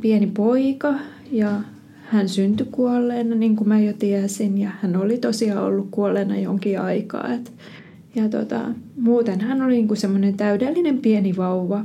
[0.00, 0.94] pieni poika
[1.30, 1.60] ja
[2.06, 6.80] hän syntyi kuolleena, niin kuin mä jo tiesin, ja hän oli tosiaan ollut kuolleena jonkin
[6.80, 7.32] aikaa.
[7.32, 7.52] Et,
[8.14, 8.60] ja tota,
[9.00, 11.84] muuten hän oli niin semmoinen täydellinen pieni vauva,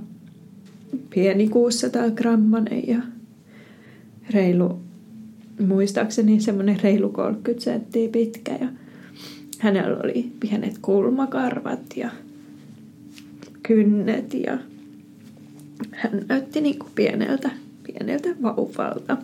[1.09, 3.01] pieni 600 grammanen ja
[4.29, 4.79] reilu,
[5.67, 8.51] muistaakseni semmoinen reilu 30 senttiä pitkä.
[8.61, 8.67] Ja
[9.59, 12.09] hänellä oli pienet kulmakarvat ja
[13.63, 14.57] kynnet ja
[15.91, 17.49] hän näytti niin kuin pieneltä,
[17.83, 19.17] pieneltä vauvalta.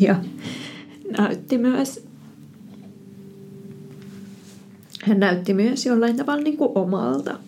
[0.00, 0.24] Ja
[1.18, 2.06] näytti myös,
[5.02, 7.38] hän näytti myös jollain tavalla niin kuin omalta,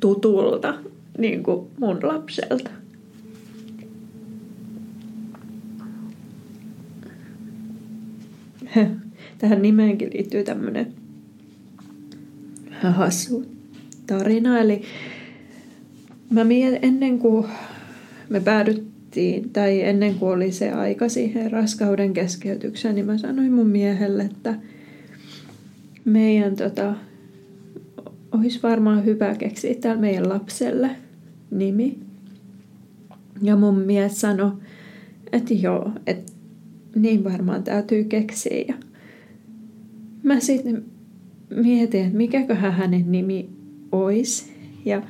[0.00, 0.74] tutulta,
[1.18, 2.70] niin kuin mun lapselta.
[9.38, 10.94] Tähän nimeenkin liittyy tämmöinen
[12.82, 13.46] hassu
[14.06, 14.58] tarina.
[14.58, 14.82] Eli
[16.30, 17.46] mä mietin, ennen kuin
[18.28, 18.97] me päädyttiin,
[19.52, 24.54] tai ennen kuin oli se aika siihen raskauden keskeytykseen, niin mä sanoin mun miehelle, että
[26.04, 26.94] meidän tota,
[28.32, 30.90] olisi varmaan hyvä keksiä täällä meidän lapselle
[31.50, 31.98] nimi.
[33.42, 34.52] Ja mun mies sanoi,
[35.32, 36.32] että joo, että
[36.96, 38.64] niin varmaan täytyy keksiä.
[38.68, 38.74] Ja
[40.22, 40.84] mä sitten
[41.50, 43.48] mietin, että mikäköhän hänen nimi
[43.92, 44.52] olisi.
[44.84, 45.02] Ja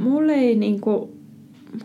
[0.00, 1.13] mulla ei, niinku,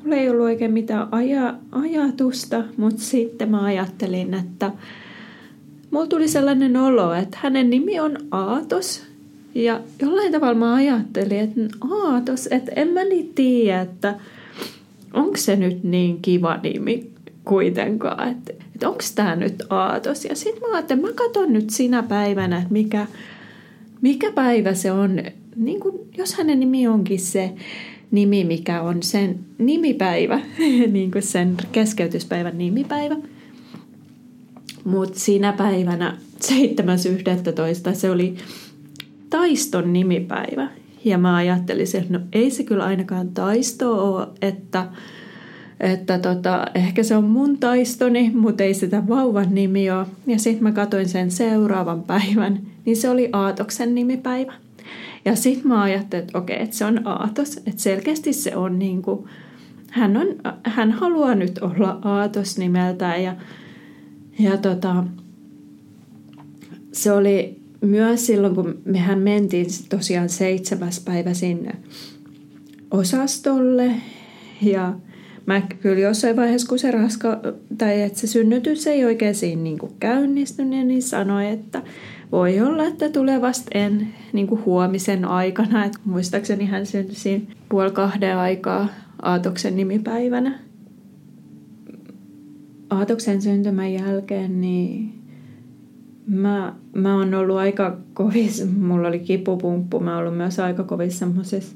[0.03, 4.71] mulla ei ollut oikein mitään aja, ajatusta, mutta sitten mä ajattelin, että
[5.91, 9.03] mulla tuli sellainen olo, että hänen nimi on Aatos.
[9.55, 14.15] Ja jollain tavalla mä ajattelin, että Aatos, että en mä niin tiedä, että
[15.13, 17.09] onko se nyt niin kiva nimi
[17.45, 20.25] kuitenkaan, että, että onko tämä nyt Aatos.
[20.25, 23.07] Ja sitten mä ajattelin, mä katson nyt sinä päivänä, että mikä,
[24.01, 25.21] mikä päivä se on,
[25.55, 27.53] niin kuin, jos hänen nimi onkin se
[28.11, 30.39] nimi, mikä on sen nimipäivä,
[30.91, 33.15] niin kuin sen keskeytyspäivän nimipäivä.
[34.83, 37.95] Mutta siinä päivänä 7.11.
[37.95, 38.35] se oli
[39.29, 40.67] taiston nimipäivä.
[41.05, 44.85] Ja mä ajattelin, että no ei se kyllä ainakaan taisto ole, että,
[45.79, 50.05] että tota, ehkä se on mun taistoni, mutta ei sitä vauvan nimi ole.
[50.27, 54.53] Ja sitten mä katsoin sen seuraavan päivän, niin se oli Aatoksen nimipäivä.
[55.25, 59.01] Ja sitten mä ajattelin, että okei, että se on Aatos, että selkeästi se on niin
[59.01, 59.25] kuin,
[59.89, 60.27] hän, on,
[60.63, 63.23] hän haluaa nyt olla Aatos nimeltään.
[63.23, 63.35] Ja,
[64.39, 65.03] ja tota,
[66.91, 71.71] se oli myös silloin, kun mehän mentiin tosiaan seitsemäs päivä sinne
[72.91, 73.91] osastolle.
[74.61, 74.93] Ja
[75.45, 77.41] mä kyllä jossain vaiheessa, kun se raska,
[77.77, 81.81] tai että se synnytys ei oikein siinä niin käynnistynyt, niin sanoi, että
[82.31, 85.85] voi olla, että tulee vasta en niin kuin huomisen aikana.
[85.85, 88.87] Et muistaakseni hän syntyi puoli kahden aikaa
[89.21, 90.59] Aatoksen nimipäivänä.
[92.89, 95.13] Aatoksen syntymän jälkeen niin
[96.27, 101.19] mä, mä oon ollut aika kovissa, mulla oli kipupumppu, mä oon ollut myös aika kovissa
[101.19, 101.75] semmoisessa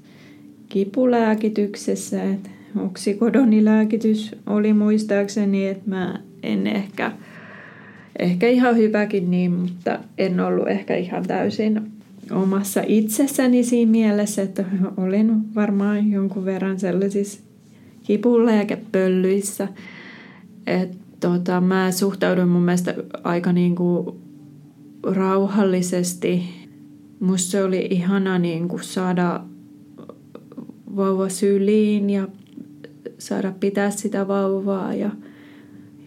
[0.70, 7.12] kipulääkityksessä, että oksikodonilääkitys oli muistaakseni, että mä en ehkä–
[8.20, 11.82] ehkä ihan hyväkin niin, mutta en ollut ehkä ihan täysin
[12.32, 14.66] omassa itsessäni siinä mielessä, että
[14.98, 17.40] olin varmaan jonkun verran sellaisissa
[18.04, 19.68] kipulääkepöllyissä.
[20.68, 24.08] Että tota, mä suhtaudun mun mielestä aika niin kuin
[25.04, 26.44] rauhallisesti.
[27.20, 29.44] Musta se oli ihana niin kuin saada
[30.96, 32.28] vauva syliin ja
[33.18, 35.12] saada pitää sitä vauvaa ja,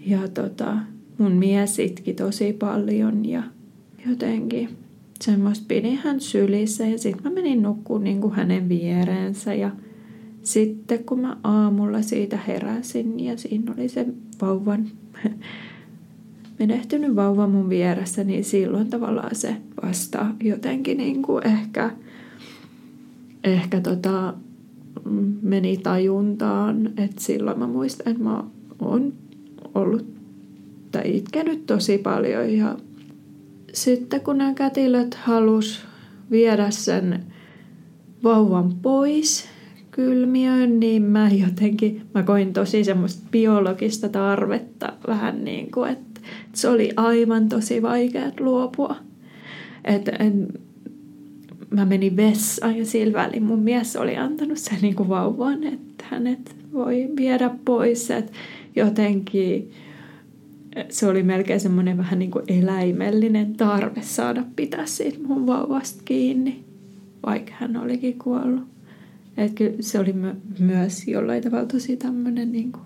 [0.06, 0.76] ja tota,
[1.18, 3.42] mun mies itki tosi paljon ja
[4.08, 4.68] jotenkin
[5.20, 9.70] semmoista pidin hän sylissä ja sitten mä menin nukkuun niin kuin hänen viereensä ja
[10.42, 14.06] sitten kun mä aamulla siitä heräsin ja siinä oli se
[14.42, 14.86] vauvan,
[16.58, 21.90] menehtynyt vauva mun vieressä, niin silloin tavallaan se vasta jotenkin niin kuin ehkä,
[23.44, 24.34] ehkä tota,
[25.42, 28.44] meni tajuntaan, että silloin mä muistan, että mä
[28.78, 29.12] oon
[29.74, 30.15] ollut
[30.92, 32.76] tai itkenyt tosi paljon ja
[33.72, 35.80] sitten kun nämä kätilöt halus
[36.30, 37.24] viedä sen
[38.24, 39.48] vauvan pois
[39.90, 46.20] kylmiöön, niin mä jotenkin, mä koin tosi semmoista biologista tarvetta vähän niin kuin, että,
[46.52, 48.96] se oli aivan tosi vaikea luopua.
[49.84, 50.12] Että
[51.70, 56.04] mä menin vessaan ja sillä välin mun mies oli antanut sen niin kuin vauvan, että
[56.10, 58.10] hänet voi viedä pois.
[58.10, 58.32] Että
[58.76, 59.70] jotenkin
[60.88, 66.64] se oli melkein semmoinen vähän niin kuin eläimellinen tarve saada pitää siitä mun vauvasta kiinni,
[67.26, 68.64] vaikka hän olikin kuollut.
[69.36, 72.84] Että se oli my- myös jollain tavalla tosi tämmöinen niin kuin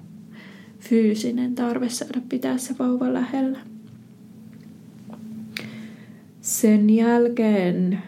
[0.78, 3.58] fyysinen tarve saada pitää se vauva lähellä.
[6.40, 7.98] Sen jälkeen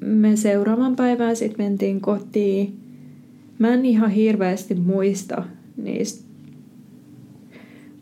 [0.00, 2.78] me seuraavan päivään sitten mentiin kotiin.
[3.58, 5.44] Mä en ihan hirveästi muista
[5.76, 6.27] niistä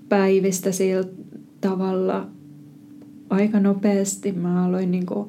[0.09, 1.05] päivistä sillä
[1.61, 2.29] tavalla
[3.31, 4.33] aika nopeasti.
[4.33, 5.29] Mä aloin niin kuin,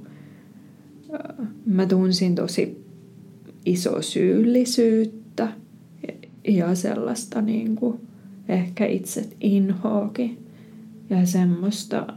[1.66, 2.86] mä tunsin tosi
[3.66, 5.48] iso syyllisyyttä
[6.48, 8.00] ja sellaista niin kuin
[8.50, 10.38] ehkä itse inhoakin
[11.10, 12.08] ja semmoista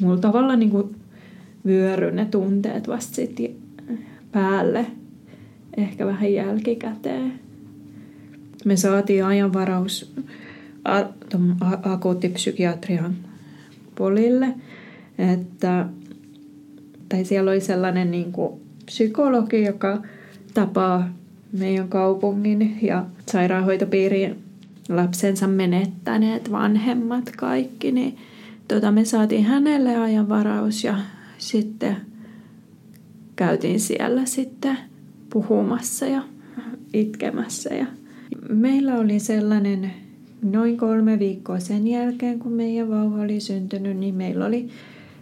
[0.00, 0.96] mulla tavallaan niin kuin
[1.66, 3.50] vyöry ne tunteet vasta sitten
[4.32, 4.86] päälle
[5.76, 7.43] ehkä vähän jälkikäteen.
[8.64, 10.14] Me saatiin ajanvaraus
[11.82, 13.14] akuuttipsykiatrian
[13.94, 14.54] polille,
[15.18, 15.86] että
[17.08, 20.02] tai siellä oli sellainen niin kuin psykologi, joka
[20.54, 21.08] tapaa
[21.52, 24.42] meidän kaupungin ja sairaanhoitopiirin
[24.88, 28.16] lapsensa menettäneet vanhemmat kaikki, niin
[28.68, 30.98] tota, me saatiin hänelle ajanvaraus ja
[31.38, 31.96] sitten
[33.36, 34.78] käytiin siellä sitten
[35.30, 36.22] puhumassa ja
[36.92, 37.74] itkemässä.
[37.74, 37.86] Ja
[38.48, 39.90] meillä oli sellainen
[40.42, 44.68] noin kolme viikkoa sen jälkeen, kun meidän vauva oli syntynyt, niin meillä oli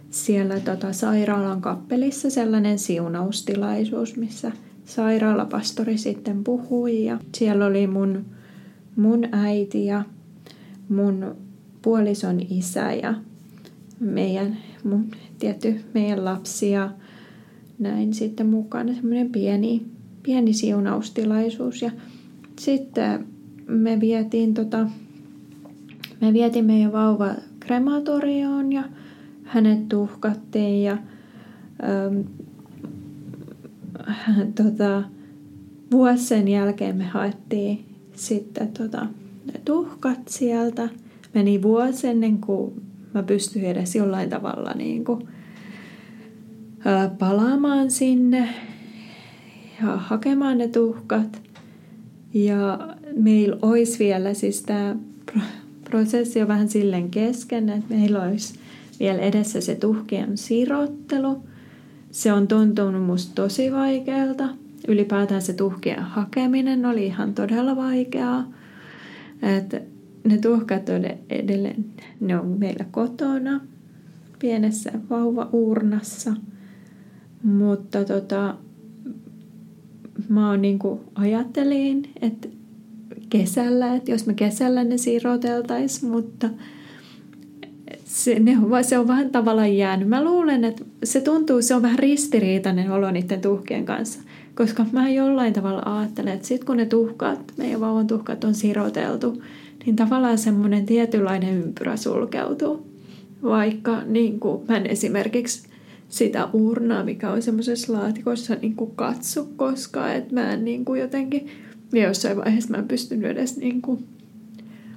[0.09, 4.51] siellä tota sairaalan kappelissa sellainen siunaustilaisuus, missä
[4.85, 7.05] sairaalapastori sitten puhui.
[7.05, 8.25] Ja siellä oli mun,
[8.95, 10.03] mun äiti ja
[10.89, 11.35] mun
[11.81, 13.13] puolison isä ja
[13.99, 16.91] meidän, mun, tietty, meidän lapsi ja
[17.79, 19.85] näin sitten mukana semmoinen pieni,
[20.23, 21.81] pieni siunaustilaisuus.
[21.81, 21.91] Ja
[22.59, 23.27] sitten
[23.67, 24.87] me vietiin tota,
[26.21, 27.29] me vietiin meidän vauva
[27.59, 28.83] krematorioon ja
[29.43, 30.97] hänet tuhkattiin ja
[31.83, 32.19] ähm,
[34.63, 35.03] tota,
[35.91, 37.85] vuosi sen jälkeen me haettiin
[38.15, 39.07] sitten tota,
[39.45, 40.89] ne tuhkat sieltä.
[41.33, 42.81] Meni vuosi ennen kuin
[43.13, 45.27] mä pystyin edes jollain tavalla niin kuin,
[46.85, 48.49] ää, palaamaan sinne
[49.81, 51.41] ja hakemaan ne tuhkat.
[52.33, 54.95] Ja meillä olisi vielä siis tämä
[55.89, 58.53] prosessi on vähän silleen kesken, että meillä olisi
[58.99, 61.43] vielä edessä se tuhkien sirottelu.
[62.11, 64.49] Se on tuntunut musta tosi vaikealta.
[64.87, 68.51] Ylipäätään se tuhkien hakeminen oli ihan todella vaikeaa.
[69.41, 69.81] Että
[70.23, 71.85] ne tuhkat on edelleen,
[72.19, 73.61] ne on meillä kotona
[74.39, 76.33] pienessä vauva-uurnassa.
[77.43, 78.55] Mutta tota,
[80.29, 82.47] mä oon niinku ajattelin, että
[83.29, 86.49] kesällä, että jos me kesällä ne siroteltaisiin, mutta
[88.05, 90.07] se, ne on, se on vähän tavallaan jäänyt.
[90.07, 94.19] Mä luulen, että se tuntuu, se on vähän ristiriitainen olo niiden tuhkien kanssa.
[94.55, 99.43] Koska mä jollain tavalla ajattelen, että sitten kun ne tuhkat, meidän vauvan tuhkat on siroteltu,
[99.85, 102.87] niin tavallaan semmoinen tietynlainen ympyrä sulkeutuu.
[103.43, 105.72] Vaikka niin kuin mä en esimerkiksi
[106.13, 111.01] sitä urnaa, mikä on semmoisessa laatikossa, niin kuin katso koskaan, että mä en niin kuin
[111.01, 111.47] jotenkin,
[111.93, 114.05] ja jossain vaiheessa mä en pystynyt edes niin kuin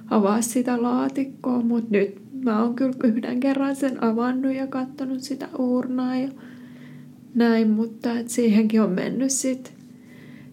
[0.09, 5.49] avaa sitä laatikkoa, mutta nyt mä oon kyllä yhden kerran sen avannut ja katsonut sitä
[5.59, 6.29] urnaa ja
[7.35, 9.73] näin, mutta et siihenkin on mennyt sit,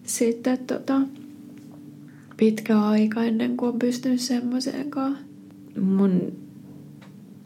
[0.03, 1.01] sitten tota,
[2.37, 5.17] pitkä aika ennen kuin on pystynyt semmoiseenkaan.
[5.81, 6.33] Mun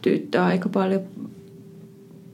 [0.02, 1.02] tyttö aika paljon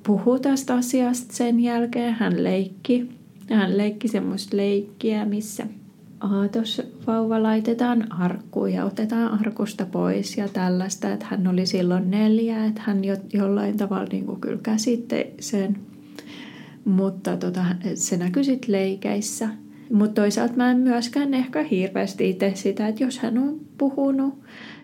[0.07, 2.15] puhui tästä asiasta sen jälkeen.
[2.15, 3.09] Hän leikki.
[3.51, 5.67] Hän leikki semmoista leikkiä, missä
[6.21, 12.65] aatos vauva laitetaan arkkuun ja otetaan arkusta pois ja tällaista, että hän oli silloin neljä,
[12.65, 15.77] että hän jo, jollain tavalla niin kuin kyllä käsitte sen,
[16.85, 19.49] mutta tota, se näkyi sitten leikeissä.
[19.93, 24.35] Mutta toisaalta mä en myöskään ehkä hirveästi itse sitä, että jos hän on puhunut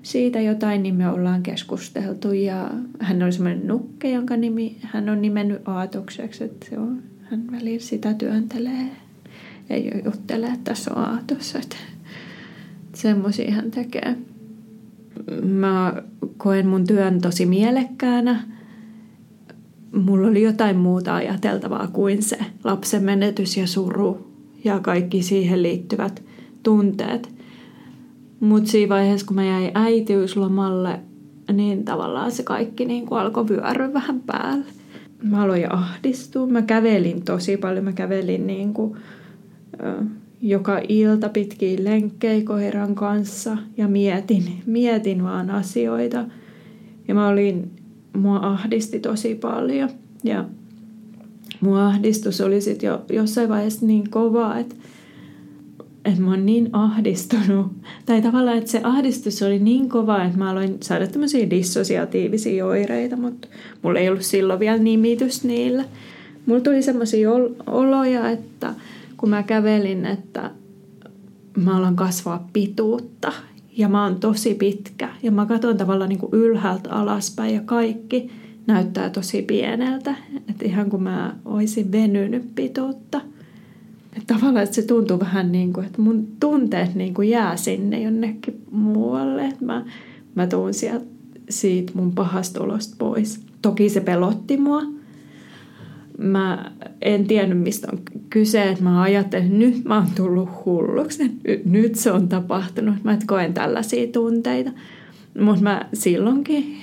[0.02, 2.32] siitä jotain, niin me ollaan keskusteltu.
[2.32, 7.44] Ja hän on semmoinen nukke, jonka nimi hän on nimennyt Aatokseksi, että se on, hän
[7.52, 8.86] välillä sitä työntelee
[9.68, 11.54] ja juttelee, että tässä on Aatos.
[11.54, 11.76] Että
[12.94, 14.16] semmoisia hän tekee.
[15.42, 16.02] Mä
[16.36, 18.42] koen mun työn tosi mielekkäänä.
[19.92, 24.32] Mulla oli jotain muuta ajateltavaa kuin se lapsen menetys ja suru
[24.64, 26.22] ja kaikki siihen liittyvät
[26.62, 27.41] tunteet.
[28.42, 31.00] Mutta siinä vaiheessa, kun mä jäin äitiyslomalle,
[31.52, 34.64] niin tavallaan se kaikki niin kuin alkoi vyöryä vähän päälle.
[35.22, 36.46] Mä aloin ahdistua.
[36.46, 37.84] Mä kävelin tosi paljon.
[37.84, 38.96] Mä kävelin niin kuin,
[40.40, 46.24] joka ilta pitkiin lenkkejä koiran kanssa ja mietin, mietin vaan asioita.
[47.08, 47.70] Ja mä olin,
[48.16, 49.90] mua ahdisti tosi paljon.
[50.24, 50.44] Ja
[51.60, 54.74] mua ahdistus oli sitten jo jossain vaiheessa niin kova, että,
[56.04, 57.66] että mä oon niin ahdistunut.
[58.06, 63.16] Tai tavallaan, että se ahdistus oli niin kova, että mä aloin saada tämmöisiä dissosiatiivisia oireita,
[63.16, 63.48] mutta
[63.82, 65.84] mulla ei ollut silloin vielä nimitys niillä.
[66.46, 67.30] Mulla tuli semmoisia
[67.66, 68.74] oloja, että
[69.16, 70.50] kun mä kävelin, että
[71.56, 73.32] mä alan kasvaa pituutta
[73.76, 78.30] ja mä oon tosi pitkä ja mä katson tavallaan niin kuin ylhäältä alaspäin ja kaikki–
[78.66, 80.14] näyttää tosi pieneltä.
[80.50, 83.20] Että ihan kun mä olisin venynyt pituutta.
[84.16, 88.02] Että tavallaan että se tuntuu vähän niin kuin, että mun tunteet niin kuin jää sinne
[88.02, 89.46] jonnekin muualle.
[89.46, 89.84] Että mä,
[90.34, 91.04] mä tuun sieltä,
[91.50, 93.40] siitä mun pahasta olosta pois.
[93.62, 94.82] Toki se pelotti mua.
[96.18, 97.98] Mä en tiennyt, mistä on
[98.30, 98.68] kyse.
[98.70, 101.40] Että mä ajattelin, että nyt mä oon tullut hulluksi.
[101.64, 102.94] Nyt se on tapahtunut.
[103.04, 104.70] Mä koen tällaisia tunteita.
[105.40, 106.76] Mutta mä silloinkin,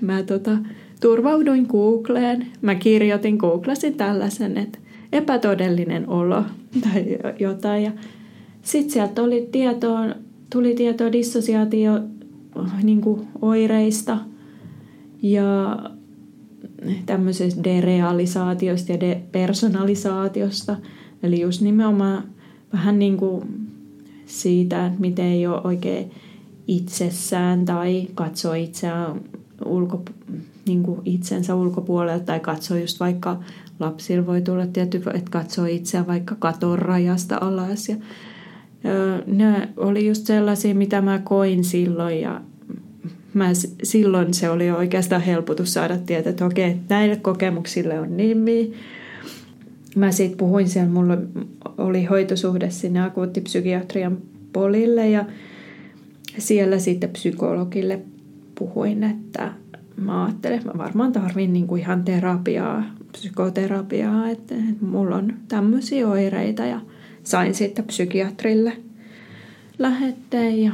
[0.00, 0.58] mä tota,
[1.00, 2.46] turvauduin Googleen.
[2.62, 4.78] Mä kirjoitin, googlasin tällaisen, että
[5.12, 6.44] epätodellinen olo
[6.84, 7.84] tai jotain.
[7.84, 7.92] Ja
[8.62, 10.06] sitten sieltä oli tietoa,
[10.50, 12.00] tuli tietoa dissosiaatio
[12.82, 13.02] niin
[13.42, 14.18] oireista
[15.22, 15.78] ja
[17.06, 20.76] tämmöisestä derealisaatiosta ja depersonalisaatiosta.
[21.22, 22.24] Eli just nimenomaan
[22.72, 23.42] vähän niin kuin
[24.26, 26.10] siitä, että miten ei ole oikein
[26.68, 29.20] itsessään tai katsoo itseään
[29.64, 30.02] ulko,
[30.66, 33.40] niin kuin itsensä ulkopuolelta tai katsoo just vaikka
[33.80, 37.88] lapsilla voi tulla tietty, että katsoo itseään vaikka katon rajasta alas.
[37.88, 37.96] Ja,
[39.26, 42.40] ne oli just sellaisia, mitä mä koin silloin ja
[43.34, 43.50] mä,
[43.82, 48.72] silloin se oli oikeastaan helpotus saada tietää, että okei, näille kokemuksille on nimi.
[49.96, 51.16] Mä sitten puhuin siellä, mulla
[51.78, 54.18] oli hoitosuhde sinne akuuttipsykiatrian
[54.52, 55.24] polille ja
[56.38, 58.00] siellä sitten psykologille
[58.58, 59.52] puhuin, että
[59.96, 66.64] mä ajattelin, että mä varmaan tarvin niinku ihan terapiaa, psykoterapiaa, että, mulla on tämmöisiä oireita
[66.64, 66.80] ja
[67.24, 68.72] sain sitten psykiatrille
[69.78, 70.72] lähetteen ja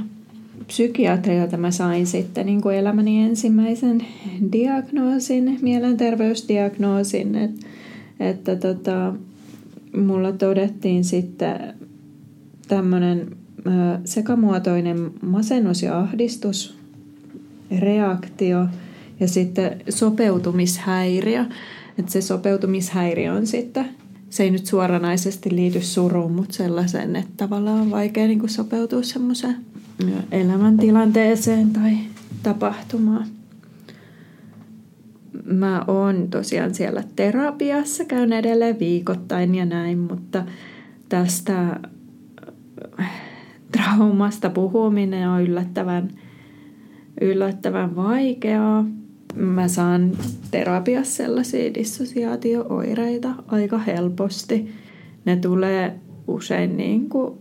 [0.66, 4.04] psykiatrilta mä sain sitten niin kuin elämäni ensimmäisen
[4.52, 7.66] diagnoosin, mielenterveysdiagnoosin, että,
[8.20, 9.14] että tota,
[9.96, 11.74] mulla todettiin sitten
[12.68, 13.36] tämmöinen
[14.04, 16.78] sekamuotoinen masennus ja ahdistus,
[17.78, 18.66] reaktio
[19.22, 21.44] ja sitten sopeutumishäiriö.
[21.98, 23.88] Että se sopeutumishäiriö on sitten,
[24.30, 29.02] se ei nyt suoranaisesti liity suruun, mutta sellaisen, että tavallaan on vaikea niin kuin sopeutua
[29.02, 29.56] semmoiseen
[30.32, 31.96] elämäntilanteeseen tai
[32.42, 33.26] tapahtumaan.
[35.44, 40.44] Mä oon tosiaan siellä terapiassa, käyn edelleen viikoittain ja näin, mutta
[41.08, 41.80] tästä
[43.72, 46.08] traumasta puhuminen on yllättävän,
[47.20, 48.84] yllättävän vaikeaa.
[49.34, 50.12] Mä saan
[50.50, 54.72] terapiassa sellaisia dissosiaatio-oireita aika helposti.
[55.24, 57.34] Ne tulee usein niin kuin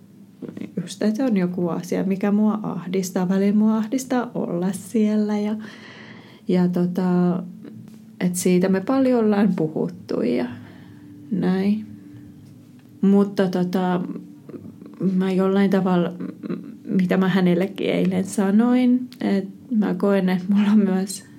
[0.82, 3.30] just, että on joku asia, mikä mua ahdistaa.
[3.30, 5.56] Välillä mua ahdistaa olla siellä ja,
[6.48, 7.44] ja tota,
[8.20, 10.46] että siitä me paljon ollaan puhuttu ja
[11.32, 11.86] näin.
[13.02, 14.02] Mutta tota,
[15.14, 16.14] mä jollain tavalla,
[16.86, 21.31] mitä mä hänellekin eilen sanoin, että mä koen, että mulla on myös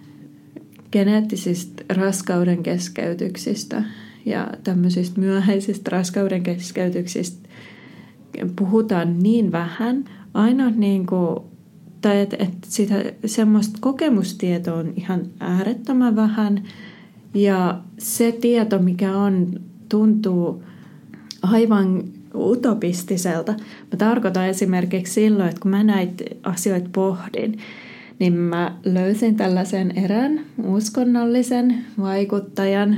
[0.93, 3.83] geneettisistä raskauden keskeytyksistä
[4.27, 7.49] ja tämmöisistä myöhäisistä raskauden keskeytyksistä
[8.57, 10.05] puhutaan niin vähän.
[10.35, 11.37] Aina niin kuin,
[12.01, 16.63] tai että et sitä semmoista kokemustietoa on ihan äärettömän vähän.
[17.35, 20.63] Ja se tieto, mikä on, tuntuu
[21.43, 23.53] aivan utopistiselta.
[23.53, 27.59] Mä tarkoitan esimerkiksi silloin, että kun mä näitä asioita pohdin,
[28.23, 32.97] niin mä löysin tällaisen erään uskonnollisen vaikuttajan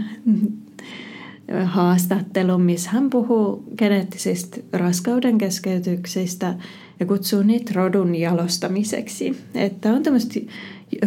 [1.64, 6.54] haastattelun, missä hän puhuu geneettisistä raskauden keskeytyksistä
[7.00, 9.36] ja kutsuu niitä rodun jalostamiseksi.
[9.54, 10.40] Että on tämmöistä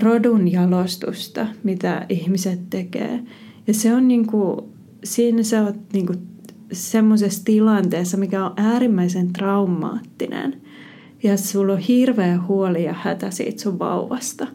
[0.02, 3.20] rodun jalostusta, mitä ihmiset tekee.
[3.68, 4.62] Ja se on niin kuin,
[5.04, 6.20] siinä sä oot niin kuin
[6.72, 10.62] semmoisessa tilanteessa, mikä on äärimmäisen traumaattinen.
[11.24, 14.48] Ja sulla on hirveä huoli ja hätä siitä sun vauvasta.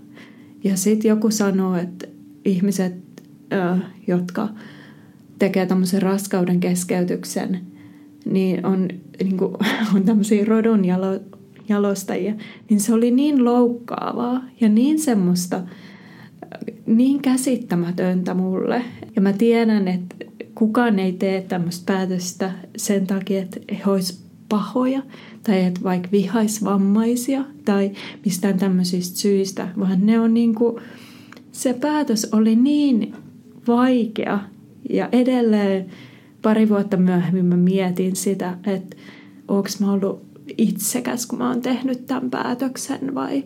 [0.64, 2.06] Ja sitten joku sanoo, että
[2.44, 2.94] ihmiset,
[4.06, 4.48] jotka
[5.38, 7.60] tekee tämmöisen raskauden keskeytyksen,
[8.24, 8.88] niin on,
[9.22, 9.54] niin kuin,
[9.94, 11.20] on tämmöisiä rodun jalo,
[11.68, 12.34] jalostajia,
[12.70, 15.62] niin se oli niin loukkaavaa ja niin semmoista,
[16.86, 18.82] niin käsittämätöntä mulle.
[19.16, 20.16] Ja mä tiedän, että
[20.54, 24.22] kukaan ei tee tämmöistä päätöstä sen takia, että he olisi
[24.52, 25.02] pahoja
[25.42, 27.90] tai että vaikka vihais vammaisia tai
[28.24, 30.76] mistään tämmöisistä syistä, vaan ne on niin kuin,
[31.52, 33.14] se päätös oli niin
[33.66, 34.38] vaikea
[34.90, 35.86] ja edelleen
[36.42, 38.96] pari vuotta myöhemmin mä mietin sitä, että
[39.48, 40.22] onko mä ollut
[40.58, 43.44] itsekäs, kun mä oon tehnyt tämän päätöksen vai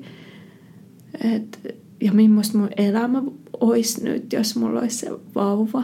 [1.35, 3.23] et, ja millaista mun elämä
[3.61, 5.83] olisi nyt, jos mulla olisi se vauva.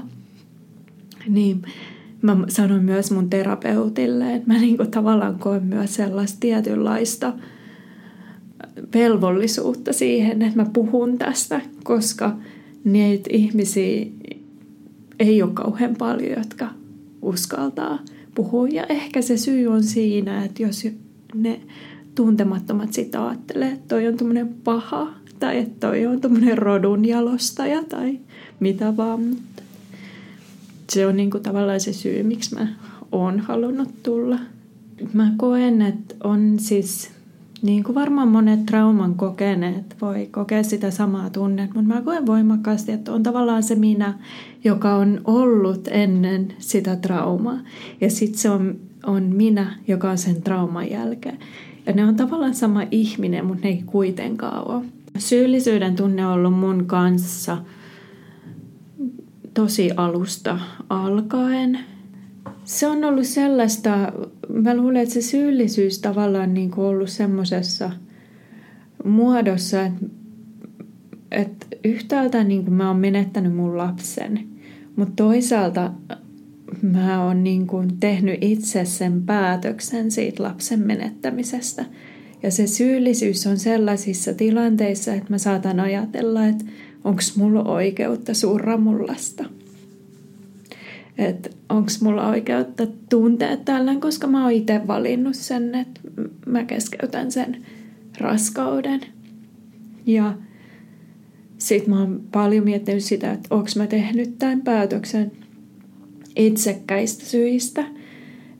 [1.28, 1.62] Niin
[2.22, 7.32] mä sanoin myös mun terapeutille, että mä niinku tavallaan koen myös sellaista tietynlaista
[8.94, 12.36] velvollisuutta siihen, että mä puhun tästä, koska
[12.84, 14.06] niitä ihmisiä
[15.18, 16.68] ei ole kauhean paljon, jotka
[17.22, 17.98] uskaltaa
[18.34, 18.68] puhua.
[18.68, 20.88] Ja ehkä se syy on siinä, että jos
[21.34, 21.60] ne
[22.14, 27.84] tuntemattomat sitä ajattelee, että toi on tämmöinen paha tai että toi on tämmöinen rodun jalostaja
[27.84, 28.18] tai
[28.60, 29.36] mitä vaan.
[30.93, 32.66] Se on niinku tavallaan se syy, miksi mä
[33.12, 34.38] oon halunnut tulla.
[35.12, 37.11] Mä koen, että on siis
[37.62, 42.93] niin kuin varmaan monet trauman kokeneet voi kokea sitä samaa tunnetta, mutta mä koen voimakkaasti,
[42.93, 44.14] että on tavallaan se minä,
[44.64, 47.59] joka on ollut ennen sitä traumaa.
[48.01, 48.76] Ja sitten se on,
[49.07, 51.38] on minä, joka on sen trauman jälkeen.
[51.86, 54.84] Ja ne on tavallaan sama ihminen, mutta ne ei kuitenkaan ole.
[55.18, 57.59] Syyllisyyden tunne on ollut mun kanssa
[59.55, 61.78] tosi alusta alkaen.
[62.64, 64.12] Se on ollut sellaista,
[64.48, 67.90] mä luulen, että se syyllisyys tavallaan niin kuin ollut semmoisessa
[69.05, 70.07] muodossa, että,
[71.30, 74.48] että yhtäältä niin kuin mä oon menettänyt mun lapsen,
[74.96, 75.92] mutta toisaalta
[76.82, 81.84] mä oon niin kuin tehnyt itse sen päätöksen siitä lapsen menettämisestä.
[82.42, 86.64] Ja se syyllisyys on sellaisissa tilanteissa, että mä saatan ajatella, että
[87.05, 89.44] onko mulla oikeutta surra mun lasta
[91.18, 96.00] että onko mulla oikeutta tuntea tällään, koska mä oon itse valinnut sen, että
[96.46, 97.57] mä keskeytän sen
[98.18, 99.00] raskauden.
[100.07, 100.34] Ja
[101.59, 105.32] sit mä oon paljon miettinyt sitä, että onko mä tehnyt tämän päätöksen
[106.36, 107.84] itsekkäistä syistä.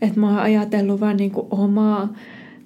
[0.03, 2.15] Että mä oon ajatellut vaan niinku omaa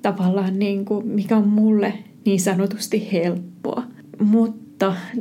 [0.03, 1.93] tavallaan, niinku, mikä on mulle
[2.25, 3.83] niin sanotusti helppoa.
[4.25, 4.66] Mutta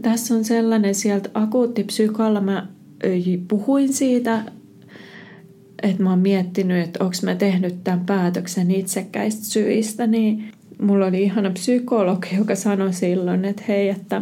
[0.01, 2.67] tässä on sellainen sieltä akuuttipsykalla, mä
[3.47, 4.43] puhuin siitä,
[5.83, 10.51] että mä oon miettinyt, että onko mä tehnyt tämän päätöksen itsekkäistä syistä, niin
[10.81, 14.21] mulla oli ihana psykologi, joka sanoi silloin, että hei, että,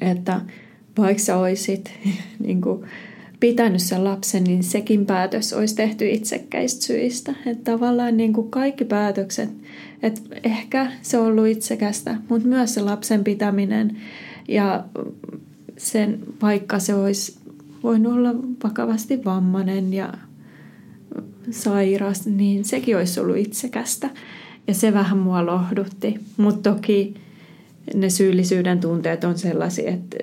[0.00, 0.40] että
[0.98, 1.92] vaikka sä olisit
[2.46, 2.86] niin kuin,
[3.44, 7.34] pitänyt sen lapsen, niin sekin päätös olisi tehty itsekkäistä syistä.
[7.46, 9.50] Että tavallaan niin kuin kaikki päätökset,
[10.02, 13.96] että ehkä se on ollut itsekästä, mutta myös se lapsen pitäminen
[14.48, 14.84] ja
[15.76, 17.38] sen, vaikka se olisi
[17.82, 18.34] voinut olla
[18.64, 20.12] vakavasti vammainen ja
[21.50, 24.10] sairas, niin sekin olisi ollut itsekästä.
[24.68, 26.14] Ja se vähän mua lohdutti.
[26.36, 27.14] Mutta toki
[27.94, 30.16] ne syyllisyyden tunteet on sellaisia, että,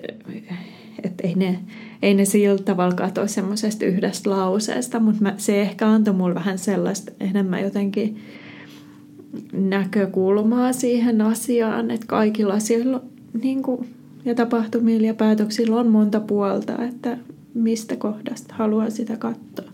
[1.04, 1.60] että ei, ne,
[2.02, 7.12] ei ne sillä tavalla katoa semmoisesta yhdestä lauseesta, mutta se ehkä antoi mulle vähän sellaista
[7.20, 8.18] enemmän jotenkin
[9.54, 13.02] näkökulmaa siihen asiaan, että kaikilla asioilla
[13.44, 13.90] niin kuin,
[14.26, 17.18] ja tapahtumilla ja päätöksillä on monta puolta, että
[17.54, 19.72] mistä kohdasta haluaa sitä katsoa.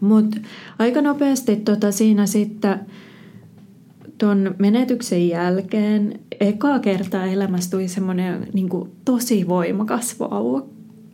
[0.00, 0.36] Mutta
[0.78, 2.80] aika nopeasti tota siinä sitten
[4.18, 8.68] tuon menetyksen jälkeen ekaa kertaa elämässä tuli semmoinen niin
[9.04, 10.18] tosi voimakas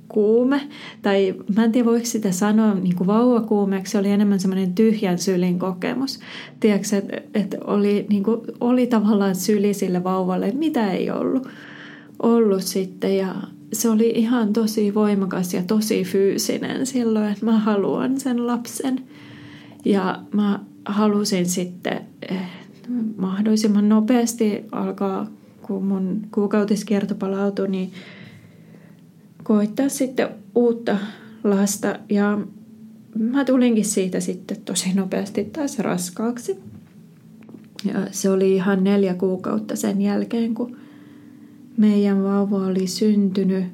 [0.09, 0.69] vauvakuume.
[1.03, 5.19] Tai mä en tiedä voiko sitä sanoa niin kuin vauvakuumeeksi, se oli enemmän semmoinen tyhjän
[5.19, 6.21] sylin kokemus.
[6.61, 11.49] Tiedätkö, että et oli, niin kuin, oli tavallaan syli sille vauvalle, mitä ei ollut,
[12.23, 13.17] ollut sitten.
[13.17, 13.35] Ja
[13.73, 19.01] se oli ihan tosi voimakas ja tosi fyysinen silloin, että mä haluan sen lapsen.
[19.85, 22.01] Ja mä halusin sitten
[22.31, 22.51] eh,
[23.17, 25.27] mahdollisimman nopeasti alkaa,
[25.63, 27.93] kun mun kuukautiskierto palautui, niin
[29.45, 30.99] koittaa sitten uutta
[31.45, 31.99] lasta.
[32.09, 32.39] Ja
[33.19, 36.59] mä tulinkin siitä sitten tosi nopeasti taas raskaaksi.
[37.85, 40.77] Ja se oli ihan neljä kuukautta sen jälkeen, kun
[41.77, 43.65] meidän vauva oli syntynyt,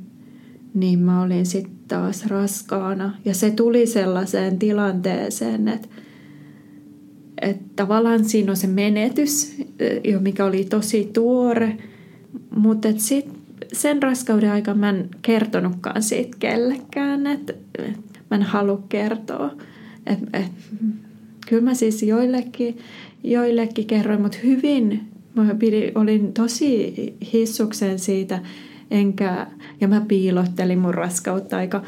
[0.75, 3.19] niin mä olin sitten taas raskaana.
[3.25, 5.89] Ja se tuli sellaiseen tilanteeseen, että,
[7.43, 9.57] että tavallaan siinä on se menetys,
[10.21, 11.77] mikä oli tosi tuore,
[12.57, 13.40] mutta sit
[13.73, 17.53] sen raskauden aikana mä en kertonutkaan siitä kellekään, että,
[18.31, 19.51] mä en halua kertoa.
[20.07, 20.53] Et, et,
[21.49, 22.79] kyllä mä siis joillekin,
[23.25, 26.95] joillekin kerroin, mutta hyvin Mä pidin, olin tosi
[27.33, 28.41] hissuksen siitä,
[28.91, 29.47] enkä,
[29.81, 31.83] ja mä piilottelin mun raskautta aika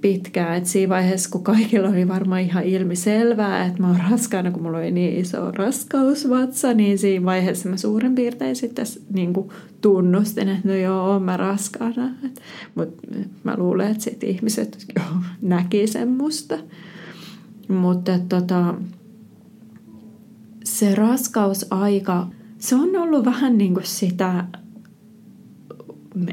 [0.00, 0.56] pitkään.
[0.58, 4.62] Et siinä vaiheessa, kun kaikilla oli varmaan ihan ilmi selvää, että mä oon raskaana, kun
[4.62, 9.48] mulla oli niin iso raskausvatsa, niin siinä vaiheessa mä suurin piirtein sitten niin kuin
[9.80, 12.10] tunnustin, että no joo, oon mä raskaana.
[12.74, 13.06] Mutta
[13.44, 15.02] mä luulen, että sitten ihmiset jo
[15.42, 16.58] näki sen musta.
[17.68, 18.74] Mutta tota,
[20.64, 22.26] se raskausaika,
[22.58, 24.44] se on ollut vähän niin kuin sitä,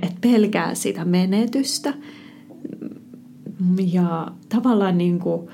[0.01, 1.93] että pelkää sitä menetystä.
[3.91, 5.49] Ja tavallaan niin kuin,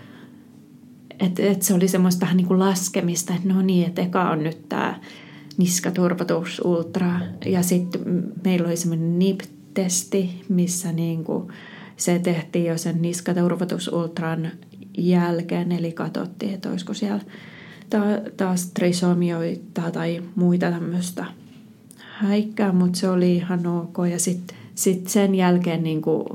[1.19, 4.43] että, että se oli semmoista vähän niin kuin laskemista, että no niin, että eka on
[4.43, 4.99] nyt tämä
[5.57, 7.19] niskaturvatus ultra.
[7.45, 8.01] Ja sitten
[8.43, 11.47] meillä oli semmoinen NIP-testi, missä niin kuin
[11.97, 14.51] se tehtiin jo sen niskaturvatus ultran
[14.97, 17.21] jälkeen, eli katsottiin, että olisiko siellä
[18.37, 21.25] taas trisomioita tai muita tämmöistä
[21.97, 23.97] häikkää, mutta se oli ihan ok.
[24.11, 26.25] Ja sitten sit sen jälkeen niin kuin,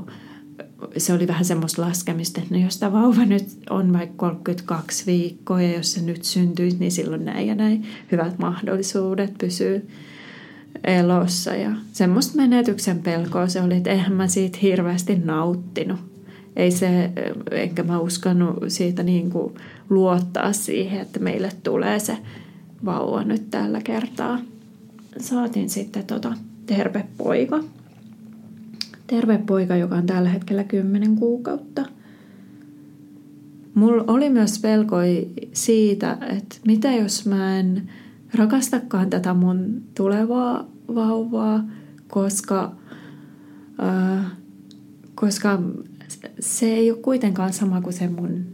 [0.97, 5.61] se oli vähän semmoista laskemista, että no jos tämä vauva nyt on vaikka 32 viikkoa
[5.61, 9.87] ja jos se nyt syntyisi, niin silloin näin ja näin hyvät mahdollisuudet pysyy
[10.83, 11.55] elossa.
[11.55, 15.99] Ja semmoista menetyksen pelkoa se oli, että eihän mä siitä hirveästi nauttinut.
[16.55, 17.11] Ei se,
[17.51, 19.53] enkä mä uskonut siitä niin kuin
[19.89, 22.17] luottaa siihen, että meille tulee se
[22.85, 24.39] vauva nyt tällä kertaa.
[25.19, 26.33] Saatiin sitten tota
[26.65, 27.59] terve poika.
[29.07, 31.85] Terve poika, joka on tällä hetkellä 10 kuukautta.
[33.73, 37.89] Mulla oli myös pelkoi siitä, että mitä jos mä en
[38.35, 41.63] rakastakaan tätä mun tulevaa vauvaa,
[42.07, 42.75] koska,
[43.83, 44.25] äh,
[45.15, 45.61] koska
[46.39, 48.45] se ei ole kuitenkaan sama kuin se mun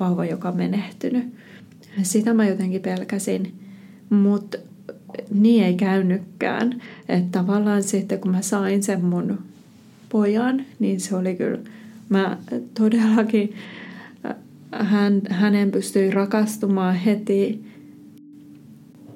[0.00, 1.34] vauva, joka on menehtynyt.
[2.02, 3.54] Sitä mä jotenkin pelkäsin,
[4.10, 4.58] mutta
[5.30, 6.82] niin ei käynytkään.
[7.08, 9.38] Että tavallaan sitten kun mä sain sen mun
[10.10, 11.58] pojan, niin se oli kyllä,
[12.08, 12.38] mä
[12.74, 13.54] todellakin
[14.72, 17.64] hän, hänen pystyi rakastumaan heti.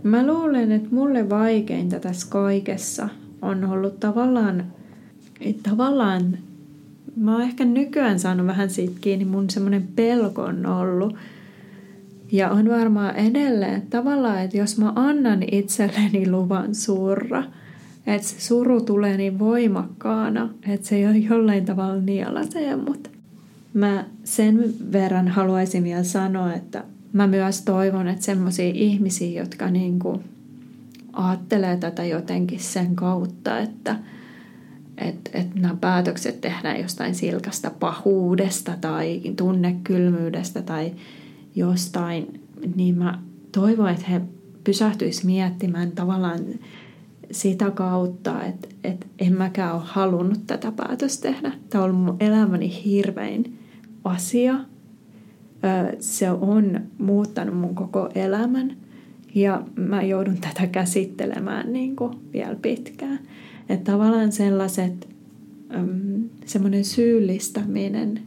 [0.02, 3.08] Mä luulen, että mulle vaikeinta tässä kaikessa
[3.42, 4.64] on ollut tavallaan,
[5.62, 6.38] tavallaan
[7.16, 11.16] mä oon ehkä nykyään saanut vähän siitä kiinni, mun semmoinen pelko on ollut.
[12.32, 17.44] Ja on varmaan edelleen tavallaan, että jos mä annan itselleni luvan surra,
[18.06, 23.10] että se suru tulee niin voimakkaana, että se ei jollain tavalla nielasee mutta
[23.74, 30.22] Mä sen verran haluaisin vielä sanoa, että mä myös toivon, että semmoisia ihmisiä, jotka niinku
[31.12, 33.96] ajattelee tätä jotenkin sen kautta, että–
[34.98, 40.92] että et nämä päätökset tehdään jostain silkasta pahuudesta tai tunnekylmyydestä tai
[41.54, 42.40] jostain,
[42.76, 43.18] niin mä
[43.52, 44.20] toivon, että he
[44.64, 46.40] pysähtyisivät miettimään tavallaan
[47.30, 51.52] sitä kautta, että, että en mäkään ole halunnut tätä päätöstä tehdä.
[51.70, 53.58] Tämä on ollut mun elämäni hirvein
[54.04, 54.54] asia.
[55.98, 58.76] Se on muuttanut mun koko elämän
[59.34, 63.18] ja mä joudun tätä käsittelemään niin kuin vielä pitkään.
[63.68, 65.08] Että tavallaan sellaiset,
[66.44, 68.20] semmoinen syyllistäminen,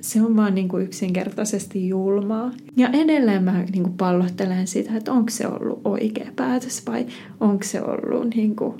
[0.00, 2.52] se on vaan niin kuin yksinkertaisesti julmaa.
[2.76, 7.06] Ja edelleen mä niin kuin pallottelen sitä, että onko se ollut oikea päätös vai
[7.40, 8.74] onko se ollut niin kuin,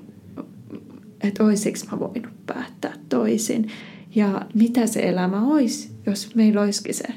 [1.20, 3.68] että olisiko mä voinut päättää toisin.
[4.14, 7.08] Ja mitä se elämä olisi, jos meillä olisikin se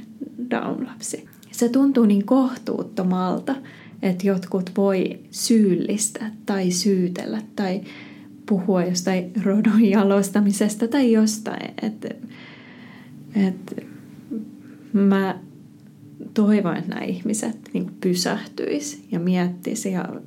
[0.49, 1.25] down-lapsi.
[1.51, 3.55] Se tuntuu niin kohtuuttomalta,
[4.01, 7.81] että jotkut voi syyllistä tai syytellä tai
[8.45, 11.73] puhua jostain rodon jalostamisesta tai jostain.
[11.81, 12.09] Että
[13.35, 13.85] et,
[14.93, 15.39] mä
[16.33, 20.21] toivon, että nämä ihmiset niin pysähtyisi ja miettisivät, ja,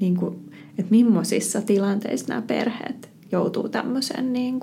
[0.00, 4.60] niin kuin, että millaisissa tilanteissa nämä perheet joutuu tämmöisen niin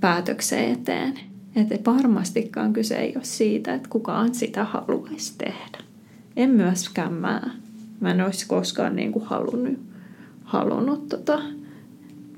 [0.00, 1.14] päätökseen eteen.
[1.56, 5.78] Että varmastikaan kyse ei ole siitä, että kukaan sitä haluaisi tehdä.
[6.36, 7.42] En myöskään mä.
[8.00, 9.78] Mä en olisi koskaan niin kuin halunnut,
[10.44, 11.42] halunnut tota,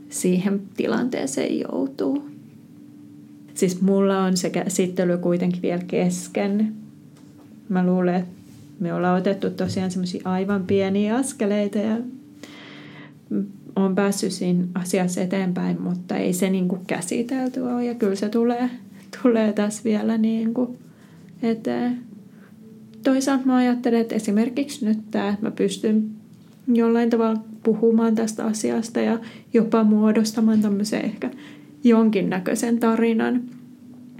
[0.08, 2.35] siihen tilanteeseen joutuu.
[3.56, 6.72] Siis mulla on se käsittely kuitenkin vielä kesken.
[7.68, 8.30] Mä luulen, että
[8.80, 11.96] me ollaan otettu tosiaan semmoisia aivan pieniä askeleita ja
[13.76, 17.84] on päässyt siinä asiassa eteenpäin, mutta ei se niin kuin käsitelty ole.
[17.84, 18.70] Ja kyllä se tulee,
[19.22, 20.78] tulee tässä vielä niin kuin
[21.42, 22.06] eteen
[23.10, 26.10] toisaalta mä ajattelen, että esimerkiksi nyt tämä, että mä pystyn
[26.68, 29.18] jollain tavalla puhumaan tästä asiasta ja
[29.54, 31.30] jopa muodostamaan tämmöisen ehkä
[31.84, 33.42] jonkinnäköisen tarinan,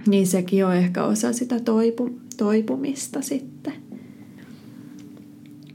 [0.07, 3.73] niin sekin on ehkä osa sitä toipu, toipumista sitten.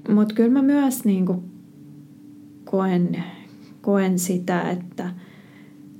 [0.08, 1.26] Mutta kyllä mä myös niin
[2.64, 3.24] koen,
[3.80, 5.10] koen sitä, että–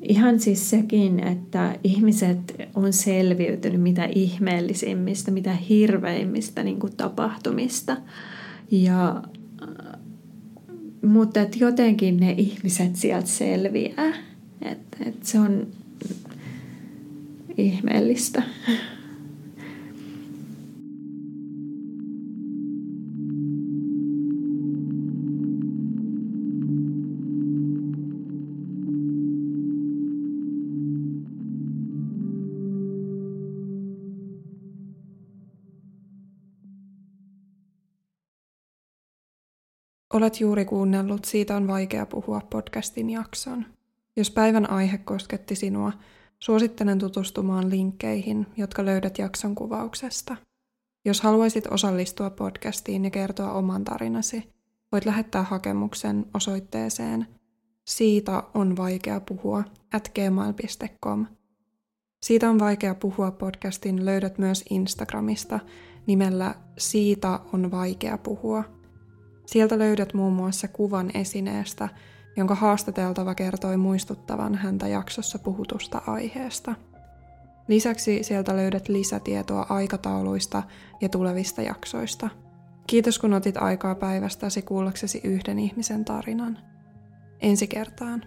[0.03, 7.97] Ihan siis sekin, että ihmiset on selviytynyt mitä ihmeellisimmistä, mitä hirveimmistä niin kuin tapahtumista.
[8.71, 9.23] Ja,
[11.03, 14.13] mutta että jotenkin ne ihmiset sieltä selviää.
[14.63, 15.67] Että, että se on
[17.57, 18.43] ihmeellistä.
[40.13, 43.67] Olet juuri kuunnellut Siitä on vaikea puhua podcastin jakson.
[44.17, 45.93] Jos päivän aihe kosketti sinua,
[46.39, 50.37] Suosittelen tutustumaan linkkeihin, jotka löydät jakson kuvauksesta.
[51.05, 54.53] Jos haluaisit osallistua podcastiin ja kertoa oman tarinasi,
[54.93, 57.27] voit lähettää hakemuksen osoitteeseen
[57.87, 61.27] siitä on vaikea puhua at gmail.com.
[62.23, 65.61] Siitä on vaikea puhua podcastin löydät myös Instagramista
[66.07, 68.65] nimellä Siitä on vaikea puhua.
[69.47, 71.89] Sieltä löydät muun muassa kuvan esineestä,
[72.37, 76.75] jonka haastateltava kertoi muistuttavan häntä jaksossa puhutusta aiheesta.
[77.69, 80.63] Lisäksi sieltä löydät lisätietoa aikatauluista
[81.01, 82.29] ja tulevista jaksoista.
[82.87, 86.59] Kiitos kun otit aikaa päivästäsi kuullaksesi yhden ihmisen tarinan.
[87.41, 88.23] Ensi kertaan.